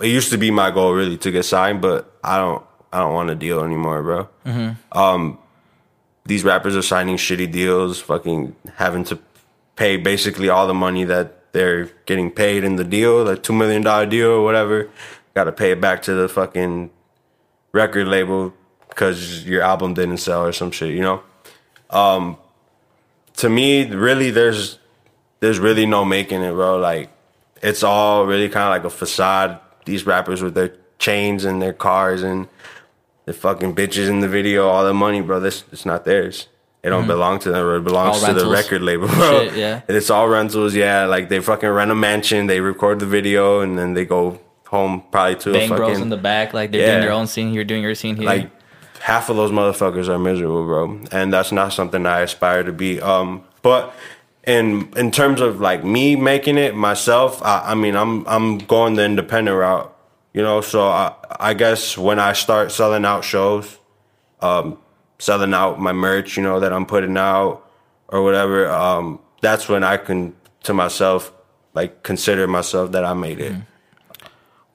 [0.01, 3.15] It used to be my goal really to get signed, but I don't I don't
[3.15, 4.29] want a deal anymore, bro
[4.93, 5.39] Um,
[6.25, 9.19] these rappers are signing shitty deals, fucking having to
[9.77, 13.83] pay basically all the money that they're getting paid in the deal, like two million
[13.83, 14.89] dollar deal or whatever.
[15.37, 16.89] Got to pay it back to the fucking
[17.73, 18.55] record label
[18.89, 21.23] because your album didn't sell or some shit, you know.
[21.91, 22.39] Um,
[23.37, 24.79] to me, really, there's
[25.41, 26.79] there's really no making it, bro.
[26.79, 27.11] Like
[27.63, 29.61] it's all really kind of like a facade.
[29.85, 32.49] These rappers with their chains and their cars and
[33.27, 35.39] the fucking bitches in the video, all the money, bro.
[35.39, 36.49] This it's not theirs.
[36.83, 37.69] It don't belong to them.
[37.77, 38.31] It belongs Mm-hmm.
[38.31, 39.49] All to the record label, bro.
[39.49, 39.83] Shit, yeah.
[39.87, 40.75] And it's all rentals.
[40.75, 44.41] Yeah, like they fucking rent a mansion, they record the video, and then they go
[44.77, 46.91] home probably to Bang a Bros in the back, like they're Yeah.
[46.93, 47.53] doing their own scene.
[47.55, 48.27] You're doing your scene here.
[48.27, 48.51] like
[49.01, 51.01] half of those motherfuckers are miserable, bro.
[51.13, 53.01] And that's not something I aspire to be.
[53.01, 53.93] Um, but
[54.55, 58.95] in in terms of like me making it myself, I, I mean, I'm I'm going
[58.95, 59.91] the independent route,
[60.35, 60.61] you know.
[60.61, 61.13] So I
[61.51, 63.79] I guess when I start selling out shows,
[64.41, 64.79] um,
[65.19, 67.63] selling out my merch, you know, that I'm putting out
[68.09, 71.33] or whatever, um, that's when I can to myself
[71.75, 73.53] like consider myself that I made it.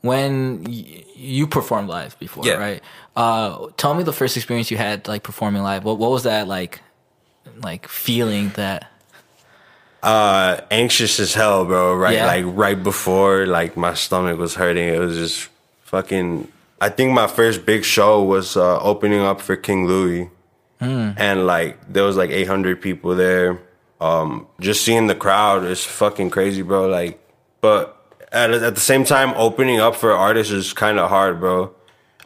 [0.02, 2.54] When y- you performed live before, Yeah.
[2.56, 2.82] right?
[3.16, 5.84] Uh, tell me the first experience you had like performing live.
[5.84, 6.82] What what was that like?
[7.62, 8.90] Like feeling that
[10.04, 11.96] uh anxious as hell, bro.
[11.96, 12.26] Right, Yeah.
[12.26, 14.88] like right before, like my stomach was hurting.
[14.88, 15.50] It was just
[15.84, 16.48] fucking.
[16.80, 20.30] I think my first big show was uh, opening up for King Louie,
[20.80, 23.60] and like there was like 800 people there.
[24.00, 26.88] Um, just seeing the crowd is fucking crazy, bro.
[26.88, 27.20] Like,
[27.62, 28.01] but
[28.32, 31.74] at at the same time, opening up for artists is kind of hard, bro.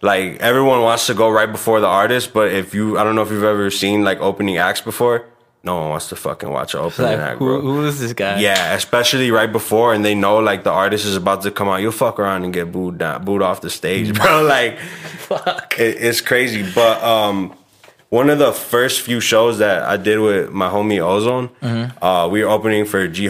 [0.01, 3.23] Like everyone wants to go right before the artist, but if you, I don't know
[3.23, 5.25] if you've ever seen like opening acts before.
[5.63, 7.59] No one wants to fucking watch an opening like act, bro.
[7.59, 8.39] who, who is this guy?
[8.39, 11.77] Yeah, especially right before, and they know like the artist is about to come out.
[11.77, 14.43] You'll fuck around and get booed down, booed off the stage, bro.
[14.43, 15.73] Like, Fuck.
[15.79, 16.63] it, it's crazy.
[16.71, 17.55] But um,
[18.09, 21.49] one of the first few shows that I did with my homie Ozone,
[22.01, 23.29] uh, we were opening for G, G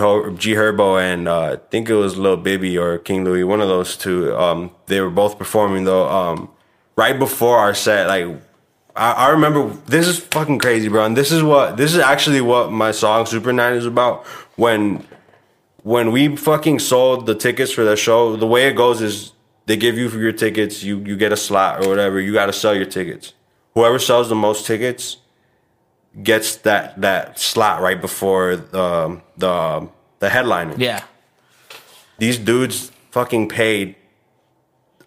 [0.53, 3.97] Herbo and uh, I think it was Lil Bibby or King Louie, one of those
[3.97, 4.35] two.
[4.37, 6.07] Um, they were both performing though.
[6.09, 6.49] Um,
[6.95, 8.27] right before our set, like
[8.95, 11.05] I, I remember this is fucking crazy, bro.
[11.05, 14.25] And this is what this is actually what my song Super Nine is about.
[14.55, 15.05] When
[15.83, 19.33] when we fucking sold the tickets for the show, the way it goes is
[19.67, 22.19] they give you for your tickets, you you get a slot or whatever.
[22.19, 23.33] You got to sell your tickets.
[23.75, 25.17] Whoever sells the most tickets
[26.23, 29.87] gets that that slot right before the the
[30.19, 30.75] the headliner.
[30.77, 31.03] Yeah.
[32.17, 33.95] These dudes fucking paid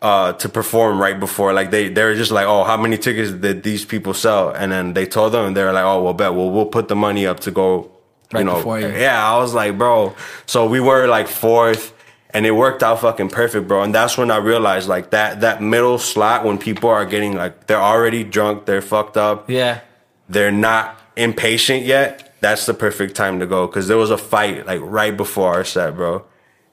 [0.00, 3.32] uh to perform right before like they they were just like oh how many tickets
[3.32, 6.14] did these people sell and then they told them and they were like oh well
[6.14, 7.90] bet well we'll put the money up to go
[8.32, 8.86] Right you know before you.
[8.88, 10.14] yeah I was like bro
[10.46, 11.92] so we were like fourth
[12.30, 15.62] and it worked out fucking perfect bro and that's when I realized like that that
[15.62, 19.80] middle slot when people are getting like they're already drunk they're fucked up Yeah.
[20.28, 23.66] they're not impatient yet, that's the perfect time to go.
[23.66, 26.24] Cause there was a fight like right before our set, bro.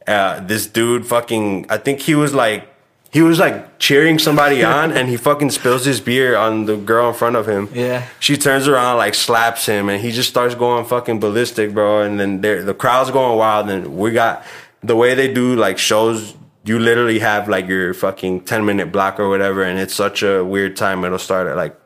[0.05, 2.67] Uh, this dude fucking, I think he was like,
[3.11, 7.07] he was like cheering somebody on and he fucking spills his beer on the girl
[7.07, 7.69] in front of him.
[7.73, 8.05] Yeah.
[8.19, 12.03] She turns around, like slaps him and he just starts going fucking ballistic, bro.
[12.03, 14.43] And then there- the crowd's going wild and we got
[14.87, 16.35] the way they do like shows.
[16.63, 19.61] You literally have like your fucking 10 minute block or whatever.
[19.61, 21.05] And it's such a weird time.
[21.05, 21.79] It'll start at like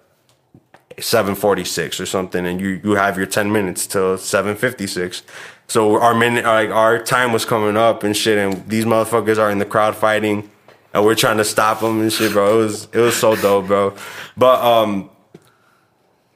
[1.01, 5.23] 746 or something and you you have your 10 minutes till 756
[5.67, 9.49] so our minute like our time was coming up and shit and these motherfuckers are
[9.49, 10.49] in the crowd fighting
[10.93, 13.67] and we're trying to stop them and shit bro it was it was so dope
[13.67, 13.95] bro
[14.35, 15.09] but um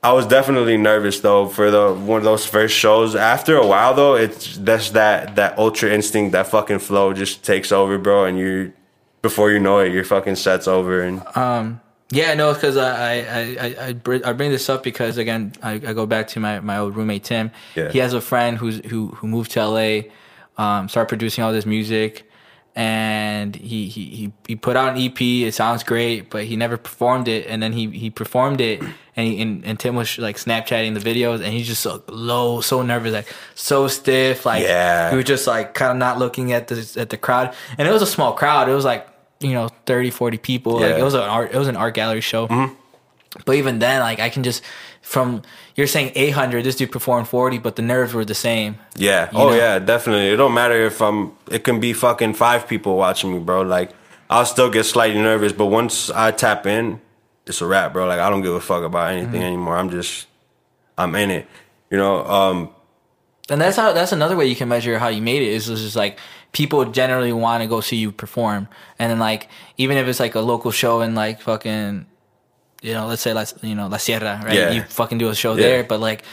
[0.03, 3.15] I was definitely nervous though for the one of those first shows.
[3.15, 7.71] After a while though, it's that's that that ultra instinct, that fucking flow just takes
[7.71, 8.73] over, bro, and you
[9.21, 11.79] before you know it, your fucking set's over and um,
[12.11, 15.93] Yeah, no, because I, I, I, I, I bring this up because again, I, I
[15.93, 17.49] go back to my, my old roommate Tim.
[17.73, 17.89] Yeah.
[17.89, 20.01] He has a friend who's who who moved to LA,
[20.57, 22.29] um, started producing all this music,
[22.75, 25.21] and he, he he he put out an EP.
[25.21, 27.45] It sounds great, but he never performed it.
[27.47, 30.99] And then he he performed it, and he, and, and Tim was like Snapchatting the
[30.99, 35.11] videos, and he's just so low, so nervous, like so stiff, like Yeah.
[35.11, 37.91] he was just like kind of not looking at the at the crowd, and it
[37.91, 38.67] was a small crowd.
[38.69, 39.07] It was like
[39.39, 40.73] you know 30, 40 people.
[40.73, 40.89] Like Yeah.
[40.91, 41.01] Mm-hmm.
[41.01, 42.47] it was an art it was an art gallery show.
[43.45, 44.61] But even then, like I can just
[45.03, 45.43] from
[45.75, 48.77] you're saying 800, this dude performed 40, but the nerves were the same.
[48.95, 49.29] Yeah.
[49.33, 49.55] Oh know?
[49.55, 50.29] yeah, definitely.
[50.29, 51.33] It don't matter if I'm.
[51.51, 53.61] It can be fucking five people watching me, bro.
[53.61, 53.91] Like
[54.29, 56.99] I'll still get slightly nervous, but once I tap in,
[57.45, 58.07] it's a wrap, bro.
[58.07, 59.43] Like I don't give a fuck about anything Mm-hmm.
[59.43, 59.77] anymore.
[59.77, 60.27] I'm just,
[60.97, 61.47] I'm in it.
[61.91, 62.25] You know.
[62.25, 62.69] Um.
[63.49, 65.97] And that's how that's another way you can measure how you made it is just
[65.97, 66.17] like
[66.53, 68.69] people generally want to go see you perform.
[68.97, 72.05] And then like even if it's like a local show in like fucking
[72.83, 74.53] you know, let's say La, you know, La Sierra, right?
[74.53, 74.71] Yeah.
[74.71, 75.61] You fucking do a show Yeah.
[75.67, 76.23] there, but like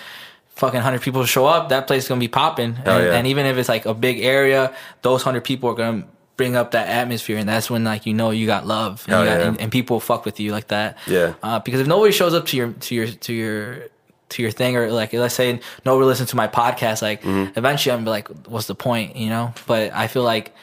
[0.56, 2.76] fucking 100 people show up, that place is going to be popping.
[2.84, 3.14] And, yeah.
[3.16, 6.56] and even if it's like a big area, those 100 people are going to bring
[6.56, 9.40] up that atmosphere and that's when like you know you got love and, you got,
[9.40, 9.46] yeah.
[9.48, 10.96] and, and people fuck with you like that.
[11.06, 11.34] Yeah.
[11.42, 13.88] Uh, because if nobody shows up to your to your to your
[14.30, 17.58] to your thing or like let's say nobody listens to my podcast like Mm-hmm.
[17.58, 20.54] eventually i'm like what's the point you know but i feel like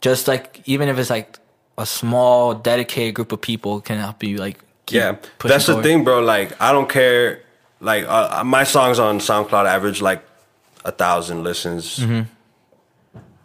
[0.00, 1.38] just like even if it's like
[1.78, 4.58] a small dedicated group of people can help you like
[4.90, 6.20] Yeah, that's the thing, bro.
[6.20, 7.40] Like I don't care.
[7.80, 10.24] Like uh, my songs on SoundCloud average like
[10.84, 11.98] a thousand listens.
[11.98, 12.22] Mm-hmm.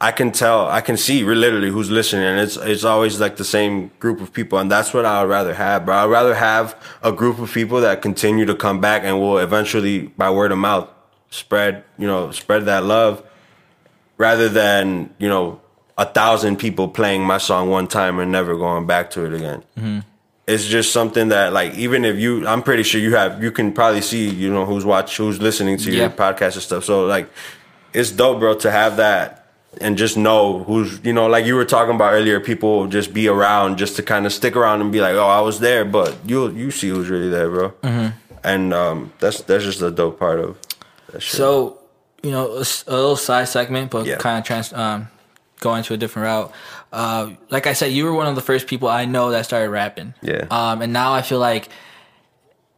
[0.01, 3.43] I can tell, I can see literally who's listening, and it's it's always like the
[3.43, 5.95] same group of people, and that's what I would rather have, bro.
[5.95, 10.07] I'd rather have a group of people that continue to come back and will eventually,
[10.07, 10.87] by word of mouth,
[11.31, 13.23] spread you know spread that love,
[14.17, 15.59] rather than you know
[15.97, 19.61] a thousand people playing my song one time and never going back to it again
[20.49, 23.71] it's just something that like even if you i'm pretty sure you have you can
[23.71, 27.29] probably see you know who's watch who's listening to your podcast and stuff so like
[27.93, 29.35] it's dope bro to have that
[29.81, 33.27] and just know who's you know like you were talking about earlier people just be
[33.27, 36.15] around just to kind of stick around and be like oh i was there but
[36.25, 38.09] you you see who's really there bro Mm-hmm.
[38.43, 40.57] and um that's that's just the dope part of
[41.11, 41.37] that shit.
[41.37, 41.77] so
[42.23, 42.65] you know a
[42.99, 44.17] little side segment but Yeah.
[44.17, 45.07] kind of trans um
[45.59, 46.51] going to a different route
[46.91, 49.69] uh like i said you were one of the first people i know that started
[49.69, 50.45] rapping Yeah.
[50.49, 51.69] um and now i feel like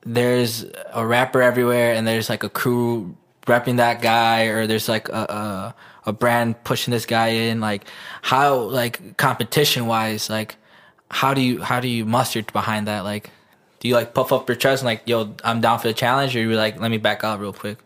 [0.05, 5.09] there's a rapper everywhere and there's like a crew repping that guy or there's like
[5.09, 5.75] a, a
[6.07, 7.85] a brand pushing this guy in like
[8.23, 10.55] how like competition wise like
[11.11, 13.29] how do you how do you muster behind that like
[13.79, 16.35] do you like puff up your chest and like yo i'm down for the challenge
[16.35, 17.77] or you like let me back out real quick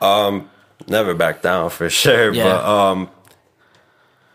[0.00, 0.50] Um,
[0.88, 2.32] never back down for sure.
[2.32, 2.44] Yeah.
[2.44, 3.10] But um,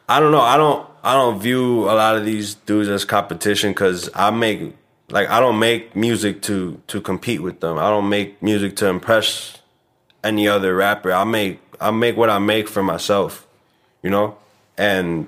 [0.08, 0.42] I don't know.
[0.42, 0.88] I don't.
[1.06, 4.76] I don't view a lot of these dudes as competition because I make
[5.10, 7.78] like I don't make music to to compete with them.
[7.78, 9.60] I don't make music to impress
[10.24, 11.14] any other rapper.
[11.14, 13.48] I make I make what I make for myself,
[14.02, 14.36] you know,
[14.78, 15.28] and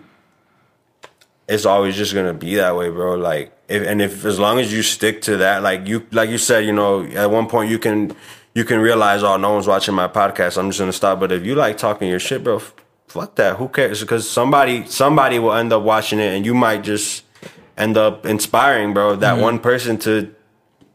[1.48, 3.16] it's always just gonna be that way, bro.
[3.16, 6.38] Like, if, and if as long as you stick to that, like you, like you
[6.38, 8.16] said, you know, at one point you can,
[8.54, 10.58] you can realize, oh, no one's watching my podcast.
[10.58, 11.20] I'm just gonna stop.
[11.20, 12.62] But if you like talking your shit, bro,
[13.08, 13.58] fuck that.
[13.58, 14.02] Who cares?
[14.02, 17.24] Because somebody, somebody will end up watching it, and you might just
[17.78, 19.16] end up inspiring, bro.
[19.16, 19.42] That mm-hmm.
[19.42, 20.34] one person to,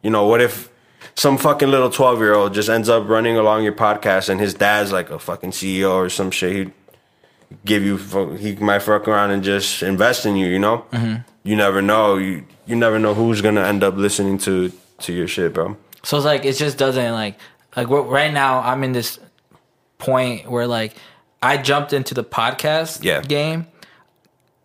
[0.02, 0.70] you know, what if
[1.14, 4.54] some fucking little twelve year old just ends up running along your podcast, and his
[4.54, 6.52] dad's like a fucking CEO or some shit.
[6.66, 6.72] He
[7.64, 7.96] give you
[8.36, 11.16] he might fuck around and just invest in you you know mm-hmm.
[11.42, 15.28] you never know you you never know who's gonna end up listening to to your
[15.28, 17.38] shit bro So it's like it just doesn't like
[17.76, 19.18] like right now I'm in this
[19.98, 20.94] point where like
[21.42, 23.20] I jumped into the podcast Yeah.
[23.22, 23.66] game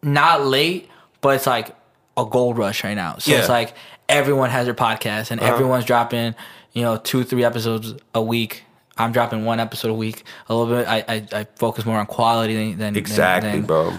[0.03, 0.89] not late,
[1.21, 1.75] but it's like
[2.15, 3.13] a gold rush right now.
[3.13, 3.37] So it's Yeah.
[3.39, 3.53] Uh-huh.
[3.53, 3.73] like
[4.07, 6.35] everyone has their podcast and everyone's dropping
[6.73, 8.63] you know two three episodes a week.
[8.99, 10.23] I'm dropping one episode a week.
[10.49, 10.87] A little bit.
[10.87, 13.93] I I, I focus more on quality than than exactly than, bro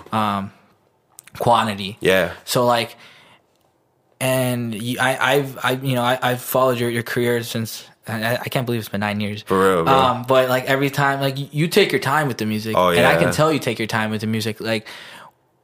[1.39, 1.97] quantity.
[2.01, 2.97] yeah So like,
[4.21, 7.85] and I, I've, I, you know, I, I've followed your, your career since.
[8.09, 9.43] I, I can't believe it's been nine years.
[9.43, 9.93] For real, bro.
[9.93, 12.91] Um, but like every time, like you- you take your time with the music, Oh,
[12.91, 14.61] and I can tell you take your time with the music.
[14.61, 14.87] Like,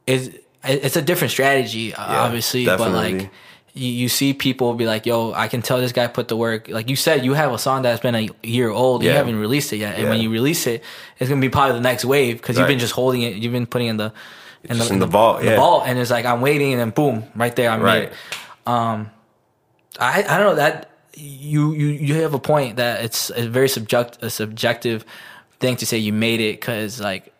[0.07, 0.31] is
[0.63, 3.29] it's a different strategy, obviously, but like.
[3.77, 6.69] You, you see people be like, "Yo, I can tell this guy put the work."
[6.69, 9.03] Like you said, you have a song that's been a year old.
[9.03, 9.11] yeah.
[9.11, 10.81] You haven't released it yet, and when you release it,
[11.19, 13.35] it's gonna be probably the next wave because you've been just holding it.
[13.35, 14.13] You've been putting in the
[14.63, 15.55] in Just in the vault, the yeah.
[15.57, 18.11] vault, and it's like I'm waiting, and then boom, right there, I'm right
[18.65, 19.09] made.
[19.99, 23.69] I I don't know that you you you have a point that it's a very
[23.69, 25.05] subject a subjective
[25.59, 27.31] thing to say you made it because like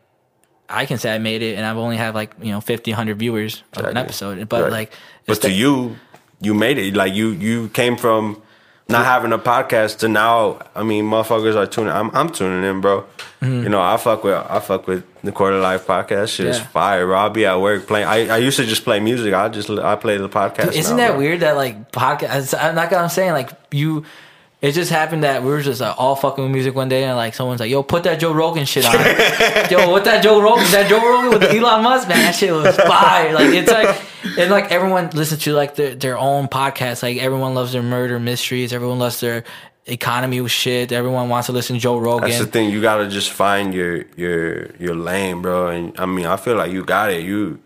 [0.69, 3.19] I can say I made it and I've only had like you know 50 100
[3.19, 4.71] viewers of an episode but Right.
[4.71, 4.91] like
[5.27, 5.95] but to the- you
[6.41, 8.41] you made it like you you came from
[8.87, 10.59] not having a podcast to now.
[10.75, 11.91] I mean, motherfuckers are tuning.
[11.91, 13.05] I'm I'm tuning in, bro.
[13.41, 13.63] Mm-hmm.
[13.63, 16.35] You know, I fuck with I fuck with the Quarter Life podcast.
[16.35, 17.17] Shit is fire, bro.
[17.17, 18.07] I'll be at work playing.
[18.07, 19.33] I, I used to just play music.
[19.33, 20.73] I just I play the podcast.
[20.73, 21.19] Isn't now, that bro.
[21.19, 22.57] weird that like podcast?
[22.59, 24.05] I'm not I'm saying like you.
[24.65, 27.15] It just happened that we were just uh, all fucking with music one day, and
[27.15, 28.93] like someone's like, "Yo, put that Joe Rogan shit on."
[29.69, 30.63] Yo, what that Joe Rogan?
[30.71, 33.31] That Joe Rogan with Elon Musk, man, that shit was fire.
[33.31, 33.95] Like it's like,
[34.39, 37.03] and like everyone listens to like their their own podcast.
[37.03, 38.73] Like everyone loves their murder mysteries.
[38.73, 39.43] Everyone loves their
[39.85, 40.91] economy with shit.
[40.91, 42.27] Everyone wants to listen to Joe Rogan.
[42.27, 42.71] That's the thing.
[42.71, 45.67] You gotta just find your your your lane, bro.
[45.67, 47.23] And I mean, I feel like you got it.
[47.23, 47.59] You,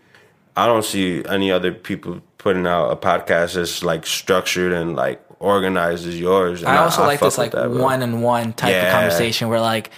[0.54, 5.24] I don't see any other people putting out a podcast that's like structured and like
[5.40, 6.60] organized as yours.
[6.62, 9.90] And I also like fuck this like one on one type of conversation where like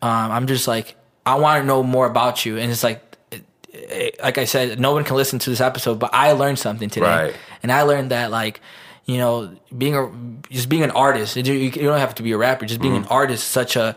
[0.00, 3.00] um, I'm just like I want to know more about you, and it's like
[4.22, 7.06] like I said, no one can listen to this episode, but I learned something today,
[7.06, 7.34] Right.
[7.62, 8.60] and I learned that like
[9.04, 10.10] you know being a
[10.50, 13.04] just being an artist, you don't have to be a rapper, just being Mm-hmm.
[13.04, 13.96] an artist, is such a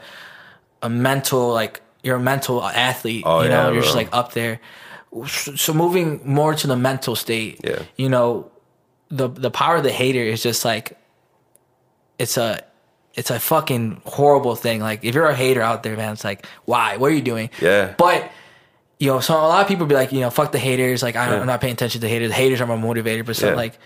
[0.81, 4.33] a mental like you're a mental athlete, Oh, you know, yeah, you're just like up
[4.33, 4.59] there.
[5.27, 7.81] So moving more to the mental state, Yeah.
[7.97, 8.51] you know,
[9.09, 10.97] the the power of the hater is just like
[12.19, 12.63] it's a
[13.13, 14.79] it's a fucking horrible thing.
[14.81, 16.97] Like if you're a hater out there, man, it's like why?
[16.97, 17.49] What are you doing?
[17.61, 17.93] Yeah.
[17.97, 18.31] But
[18.99, 21.03] you know, so a lot of people be like, you know, fuck the haters.
[21.03, 21.39] Like I, Yeah.
[21.41, 22.29] I'm not paying attention to haters.
[22.29, 23.25] The haters are my motivator.
[23.25, 23.55] But so Yeah.
[23.55, 23.77] like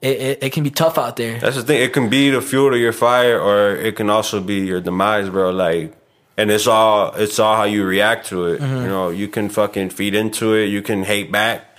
[0.00, 1.38] it, it, it can be tough out there.
[1.38, 1.80] That's the thing.
[1.80, 5.28] It can be the fuel to your fire, or it can also be your demise,
[5.30, 5.50] bro.
[5.50, 5.94] Like,
[6.36, 8.60] and it's all it's all how you react to it.
[8.60, 8.76] Mm-hmm.
[8.78, 10.66] You know, you can fucking feed into it.
[10.66, 11.71] You can hate back,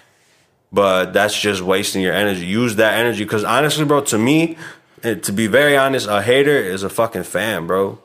[0.74, 2.46] but that's just wasting your energy.
[2.46, 4.58] Use that energy, because honestly, bro, to me,
[5.04, 8.00] to be very honest, a hater is a fucking fan, bro.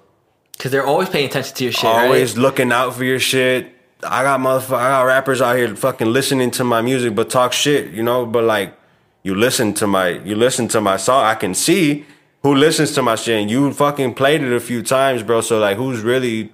[0.52, 1.84] Because they're always paying attention to your shit.
[1.84, 2.42] Always right?
[2.42, 3.74] looking out for your shit.
[4.02, 7.52] I got motherfucker, I got rappers out here fucking listening to my music, but talk
[7.52, 8.26] shit, you know.
[8.26, 8.74] But like,
[9.22, 11.24] you listen to my, you listen to my song.
[11.24, 12.04] I can see
[12.42, 15.40] who listens to my shit, and you fucking played it a few times, bro.
[15.40, 16.52] So like, who's really,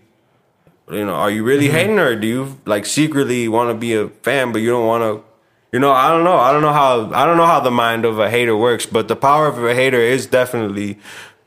[0.90, 1.77] you know, are you really Mm-hmm.
[1.77, 5.03] hating, or do you like secretly want to be a fan, but you don't want
[5.03, 5.34] to?
[5.74, 6.38] You know, I don't know.
[6.46, 7.10] I don't know how.
[7.12, 9.74] I don't know how the mind of a hater works, but the power of a
[9.74, 10.90] hater is definitely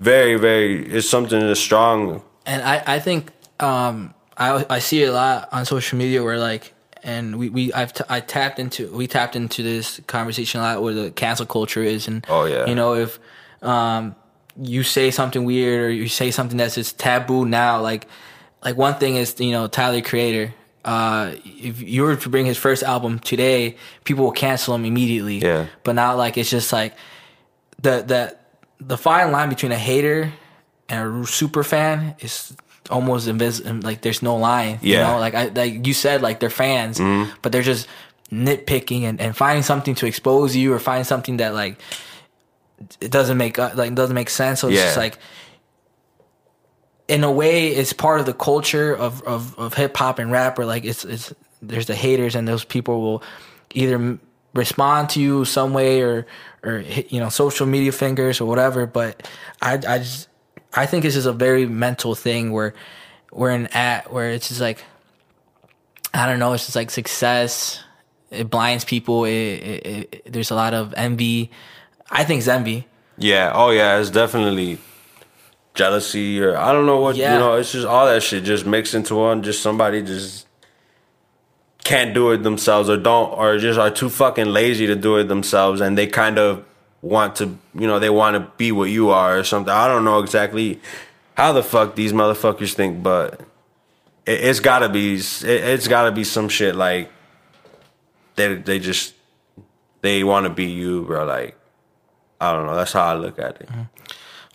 [0.02, 0.86] very, very.
[0.96, 2.22] It's something that's strong.
[2.46, 3.22] and I, I think
[3.62, 7.64] um, I I see it a lot on social media where like and we, we
[7.80, 11.46] I've t- I tapped into we tapped into this conversation a lot where the cancel
[11.46, 12.66] culture is and Oh, yeah.
[12.70, 13.20] you know if
[13.62, 14.14] um,
[14.62, 18.08] you say something weird or you say something that's just taboo now like
[18.66, 20.54] like one thing is you know Tyler Creator
[20.88, 25.38] uh, if you were to bring his first album today people will cancel him immediately
[25.40, 25.68] Yeah.
[25.84, 26.96] but now like it's just like
[27.82, 28.22] the the
[28.80, 30.32] the fine line between a hater
[30.90, 32.56] and a super fan is
[32.90, 33.82] almost invisible.
[33.84, 34.80] Like there's no line.
[34.82, 35.04] You Yeah.
[35.04, 35.12] Mm-hmm.
[35.12, 36.98] know, like I like you said, like they're fans,
[37.42, 37.88] but they're just
[38.32, 41.76] nitpicking and, and finding something to expose you or find something that like
[43.02, 44.62] it doesn't make uh, like doesn't make sense.
[44.62, 45.18] So it's just like
[47.08, 50.58] in a way it's part of the culture of, of, of hip hop and rap
[50.60, 53.24] like it's it's there's the haters and those people will
[53.74, 54.20] either
[54.54, 56.26] respond to you some way or
[56.64, 59.30] or you know social media fingers or whatever but
[59.62, 60.28] I I just
[60.74, 62.74] I think this is a very mental thing where
[63.32, 64.84] we're in at where it's just like
[66.14, 67.84] I don't know it's just like success
[68.32, 71.52] it blinds people it, it, it, there's a lot of envy
[72.12, 73.52] I think it's envy Yeah.
[73.54, 74.00] Oh yeah.
[74.00, 74.78] It's definitely
[75.78, 77.34] jealousy or I don't know what Yeah.
[77.34, 77.54] you know.
[77.56, 79.44] It's just all that shit just mixed into one.
[79.44, 80.46] Just somebody just
[81.84, 85.26] can't do it themselves or don't or just are too fucking lazy to do it
[85.30, 86.66] themselves and they kind of
[87.02, 89.72] want to you know they want to be what you are or something.
[89.72, 90.82] I don't know exactly
[91.38, 93.40] how the fuck these motherfuckers think, but
[94.26, 97.10] it, it's gotta be it, it's gotta be some shit like
[98.36, 99.14] they they just
[100.02, 101.26] they want to be you, bro.
[101.26, 101.56] Like
[102.42, 102.76] I don't know.
[102.76, 103.68] That's how I look at it.
[103.68, 103.82] Mm-hmm.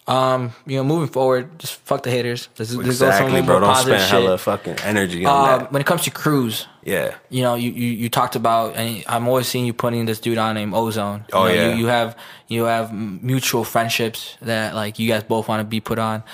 [0.08, 3.60] Um you know moving forward just fuck the haters let's, let's go Exactly, more bro.
[3.60, 4.22] Don't positive spend shit.
[4.24, 5.72] hella fucking energy on Um, that.
[5.72, 7.14] when it comes to crews Yeah.
[7.30, 10.38] you know, you, you, you talked about, and I'm always seeing you putting this dude
[10.38, 11.20] on named Ozone.
[11.28, 11.68] You Oh, know, yeah.
[11.68, 12.16] You, you have
[12.48, 16.24] you have mutual friendships that like you guys both want to be put on.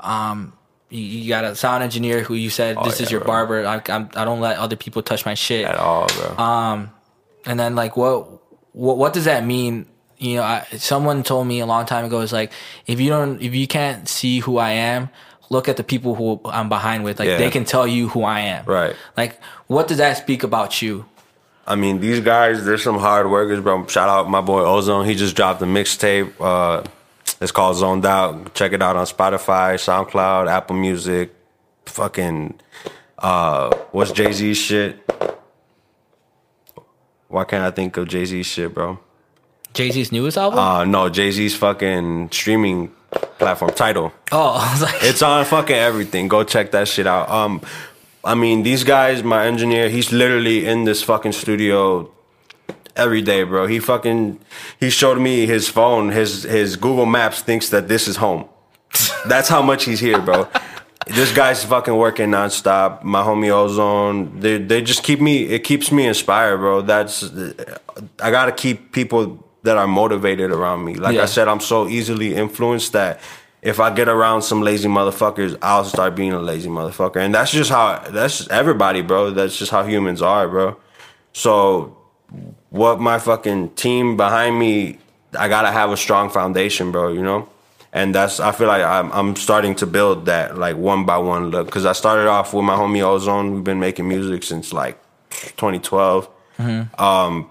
[0.00, 0.54] Um,
[0.90, 3.26] you, you got a sound engineer who you said this is Oh, your bro.
[3.28, 3.66] barber.
[3.66, 5.64] I, I'm, I don't let other people touch my shit.
[5.64, 6.44] At all, bro.
[6.44, 6.90] Um,
[7.46, 8.26] and then like what
[8.74, 9.86] what what does that mean?
[10.22, 12.52] You know, I, someone told me a long time ago is like
[12.86, 15.08] if you don't if you can't see who I am,
[15.50, 17.18] look at the people who I'm behind with.
[17.18, 17.38] Like Yeah.
[17.38, 18.64] they can tell you who I am.
[18.64, 18.94] Right.
[19.16, 21.04] Like what does that speak about you?
[21.66, 23.86] I mean, these guys, they're some hard workers, bro.
[23.86, 25.06] Shout out my boy Ozone.
[25.06, 26.32] He just dropped a mixtape.
[26.40, 26.82] Uh,
[27.40, 28.54] it's called Zoned Out.
[28.54, 31.32] Check it out on Spotify, SoundCloud, Apple Music.
[31.86, 32.58] Fucking,
[33.18, 34.98] uh, what's Jay Z's shit?
[37.28, 38.98] Why can't I think of Jay Z's shit, bro?
[39.74, 40.58] Jay Z's newest album.
[40.58, 42.92] Uh, no, Jay Z's fucking streaming
[43.38, 44.12] platform title.
[44.30, 46.28] oh, like, It's on fucking everything.
[46.28, 47.28] Go check that shit out.
[47.30, 47.60] Um,
[48.24, 52.10] I mean, these guys, my engineer, he's literally in this fucking studio
[52.94, 53.66] every day, bro.
[53.66, 54.38] He fucking
[54.78, 56.10] he showed me his phone.
[56.10, 58.48] His his Google Maps thinks that this is home.
[59.26, 60.46] That's how much he's here, bro.
[61.06, 63.02] this guy's fucking working nonstop.
[63.02, 65.44] My homie Ozone, they they just keep me.
[65.44, 66.82] It keeps me inspired, bro.
[66.82, 67.24] That's
[68.20, 70.94] I gotta keep people that are motivated around me.
[70.94, 71.22] Like Yeah.
[71.22, 73.20] I said, I'm so easily influenced that
[73.62, 77.18] if I get around some lazy motherfuckers, I'll start being a lazy motherfucker.
[77.18, 79.30] And that's just how that's just everybody, bro.
[79.30, 80.76] That's just how humans are, bro.
[81.32, 81.96] So
[82.70, 84.98] what my fucking team behind me,
[85.38, 87.12] I gotta have a strong foundation, bro.
[87.12, 87.48] You know,
[87.92, 91.50] and that's I feel like I'm I'm starting to build that like one by one
[91.50, 93.54] look because I started off with my homie Ozone.
[93.54, 94.98] We've been making music since like
[95.30, 96.28] 2012.
[96.98, 97.50] Um,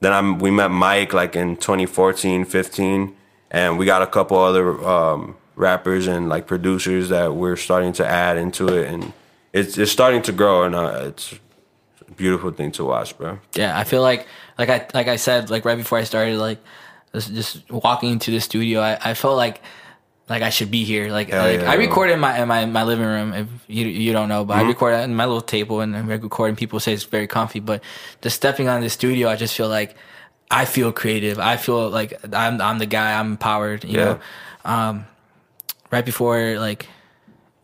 [0.00, 3.16] then I'm we met Mike like in 2014, 15,
[3.50, 8.06] and we got a couple other um, rappers and like producers that we're starting to
[8.06, 9.12] add into it, and
[9.52, 11.34] it's it's starting to grow, and uh, it's
[12.06, 13.38] a beautiful thing to watch, bro.
[13.54, 14.26] yeah, I feel like
[14.58, 16.58] like I like I said like right before I started like
[17.12, 19.62] just, just walking into the studio, I, I felt like
[20.28, 21.10] like I should be here.
[21.10, 23.32] Like, like yeah, I record in my in my, my living room.
[23.32, 24.66] If you you don't know, but Mm-hmm.
[24.66, 26.56] I record in my little table and I'm recording.
[26.56, 27.82] People say it's very comfy, but
[28.22, 29.96] just stepping on the studio, I just feel like
[30.50, 31.38] I feel creative.
[31.38, 33.18] I feel like I'm I'm the guy.
[33.18, 33.84] I'm empowered.
[33.84, 34.04] You Yeah.
[34.04, 34.20] know,
[34.64, 35.06] um,
[35.90, 36.86] right before like.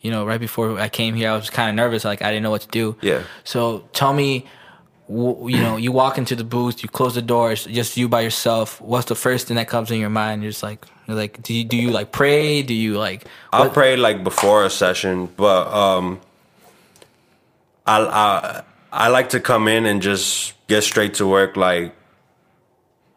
[0.00, 2.04] You know, right before I came here, I was kind of nervous.
[2.04, 2.94] Like I didn't know what to do.
[3.00, 3.22] Yeah.
[3.42, 4.44] So tell me,
[5.08, 8.80] you know, you walk into the booth, you close the doors, just you by yourself.
[8.80, 10.42] What's the first thing that comes in your mind?
[10.42, 12.62] You're just like, you're like, do you, do you like pray?
[12.62, 13.26] Do you like?
[13.52, 16.20] I'll pray like before a session, but um,
[17.86, 21.56] I I I like to come in and just get straight to work.
[21.56, 21.94] Like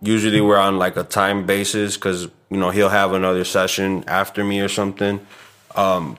[0.02, 4.44] usually we're on like a time basis because you know he'll have another session after
[4.44, 5.26] me or something.
[5.76, 6.18] Um,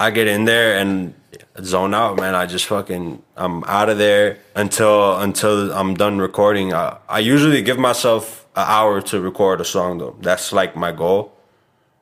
[0.00, 1.14] I get in there and
[1.62, 2.34] zone out, man.
[2.34, 6.72] I just fucking I'm out of there until until I'm done recording.
[6.72, 10.16] I, I usually give myself an hour to record a song though.
[10.20, 11.36] That's like my goal.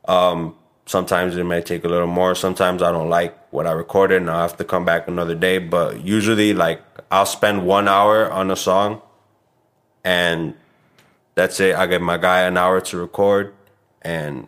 [0.04, 0.54] Um,
[0.86, 2.36] sometimes it may take a little more.
[2.36, 5.58] Sometimes I don't like what I recorded and I have to come back another day.
[5.58, 6.80] But usually, like,
[7.10, 9.02] I'll spend one hour on a song
[10.04, 10.54] and
[11.34, 11.74] that's it.
[11.74, 13.54] I give my guy an hour to record
[14.02, 14.46] and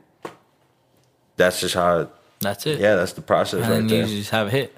[1.37, 2.11] that's just how,
[2.41, 2.81] That's it.
[2.81, 4.07] yeah, that's the process And right you there.
[4.07, 4.77] just have a hit.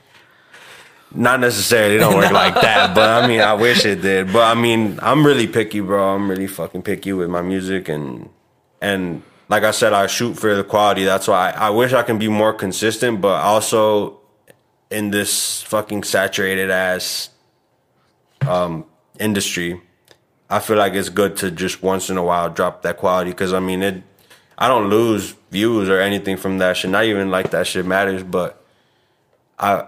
[1.15, 4.33] Not necessarily, it don't work like that, but I mean, I wish it did.
[4.33, 6.15] But I mean, I'm really picky, bro.
[6.15, 8.31] I'm really fucking picky with my music, and
[8.81, 11.05] and like I said, I shoot for the quality.
[11.05, 14.21] That's why I, I wish I can be more consistent, but also
[14.91, 17.29] in this fucking saturated ass
[18.49, 18.87] um,
[19.21, 19.81] industry,
[20.49, 23.53] I feel like it's good to just once in a while drop that quality because
[23.53, 24.03] I mean it.
[24.57, 26.91] I don't lose views or anything from that shit.
[26.91, 28.65] Not even like that shit matters, but
[29.59, 29.87] I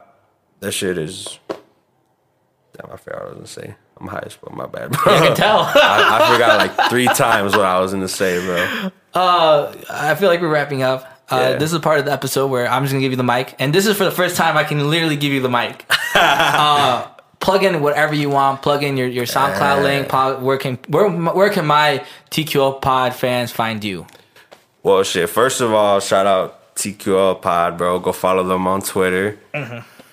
[0.61, 1.39] that shit is.
[1.49, 3.75] Damn, I forgot what I was gonna say.
[4.01, 4.53] I'm high as fuck.
[4.55, 5.15] My bad, bro.
[5.15, 5.61] I can tell.
[5.75, 8.91] I, I forgot like three times what I was gonna say, bro.
[9.15, 11.03] uh, I feel like we're wrapping up.
[11.31, 11.57] Uh, Yeah.
[11.57, 13.73] This is part of the episode where I'm just gonna give you the mic, and
[13.75, 15.87] this is for the first time I can literally give you the mic.
[16.15, 17.09] uh,
[17.41, 18.61] plug in whatever you want.
[18.63, 20.09] Plug in your, your SoundCloud link.
[20.09, 24.07] Pod, where can where where can my TQL Pod fans find you?
[24.85, 25.29] Well, shit.
[25.31, 27.99] First of all, shout out TQL Pod, bro.
[27.99, 29.39] Go follow them on Twitter.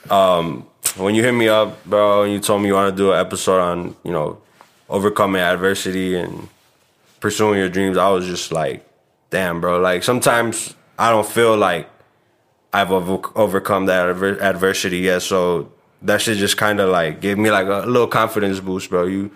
[0.09, 0.65] Um,
[0.97, 3.19] when you hit me up, bro, and you told me you want to do an
[3.19, 4.41] episode on, you know,
[4.89, 6.47] overcoming adversity and
[7.19, 8.87] pursuing your dreams, I was just like,
[9.29, 9.79] damn, bro.
[9.79, 11.89] Like sometimes I don't feel like
[12.73, 15.21] I've over- overcome that adver- adversity yet.
[15.21, 19.05] So that shit just kind of like gave me like a little confidence boost, bro.
[19.05, 19.31] You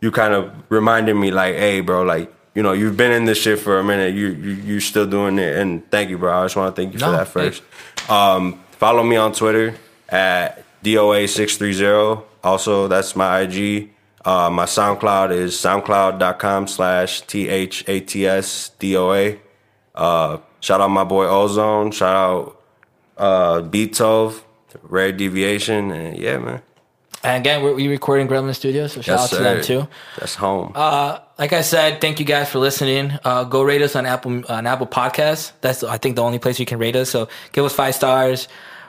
[0.00, 3.40] you kind of reminded me like, hey, bro, like you know you've been in this
[3.40, 4.14] shit for a minute.
[4.14, 6.42] You you you still doing it, and thank you, bro.
[6.42, 7.62] I just want to thank you No, for that first.
[8.10, 9.76] Um, follow me on Twitter
[10.10, 12.24] at doa six three zero.
[12.44, 13.92] Also, that's my IG.
[14.26, 19.40] Uh, my SoundCloud is soundcloud.com slash T H A T S D O A.
[19.94, 21.92] Uh, shout out my boy Ozone.
[21.92, 22.62] Shout out
[23.16, 24.42] uh, Beetov,
[24.82, 25.92] Rare Deviation.
[25.92, 26.60] And yeah, man.
[27.22, 29.88] And again, we're, we're recording Gremlin Studios, so shout out to them too.
[30.18, 30.72] That's home.
[30.74, 33.18] Uh, like I said, thank you guys for listening.
[33.24, 35.52] Uh, go rate us on Apple on Apple Podcasts.
[35.62, 37.08] That's I think the only place you can rate us.
[37.08, 38.46] So give us five stars,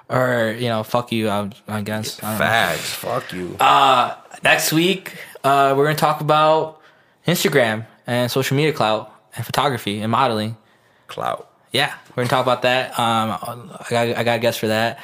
[0.09, 1.29] or you know, fuck you.
[1.29, 2.21] I, I guess.
[2.21, 2.77] I don't know.
[2.77, 3.55] Fuck you.
[3.57, 6.81] Uh, next week, uh, we're gonna talk about
[7.25, 10.57] Instagram and social media clout and photography and modeling.
[11.07, 11.49] Clout.
[11.71, 12.99] Yeah, we're gonna talk about that.
[12.99, 13.31] Um,
[13.79, 14.99] I got I got a guess for that.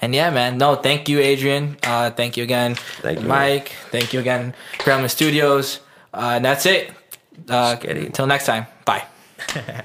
[0.00, 0.56] And yeah, man.
[0.56, 1.78] No, thank you, Adrian.
[1.82, 3.72] Uh, thank you again, Thank you, Mike.
[3.90, 5.80] Thank you again, Grandma Studios.
[6.12, 6.90] Uh, and that's it.
[7.48, 9.04] Uh, until next time, bye.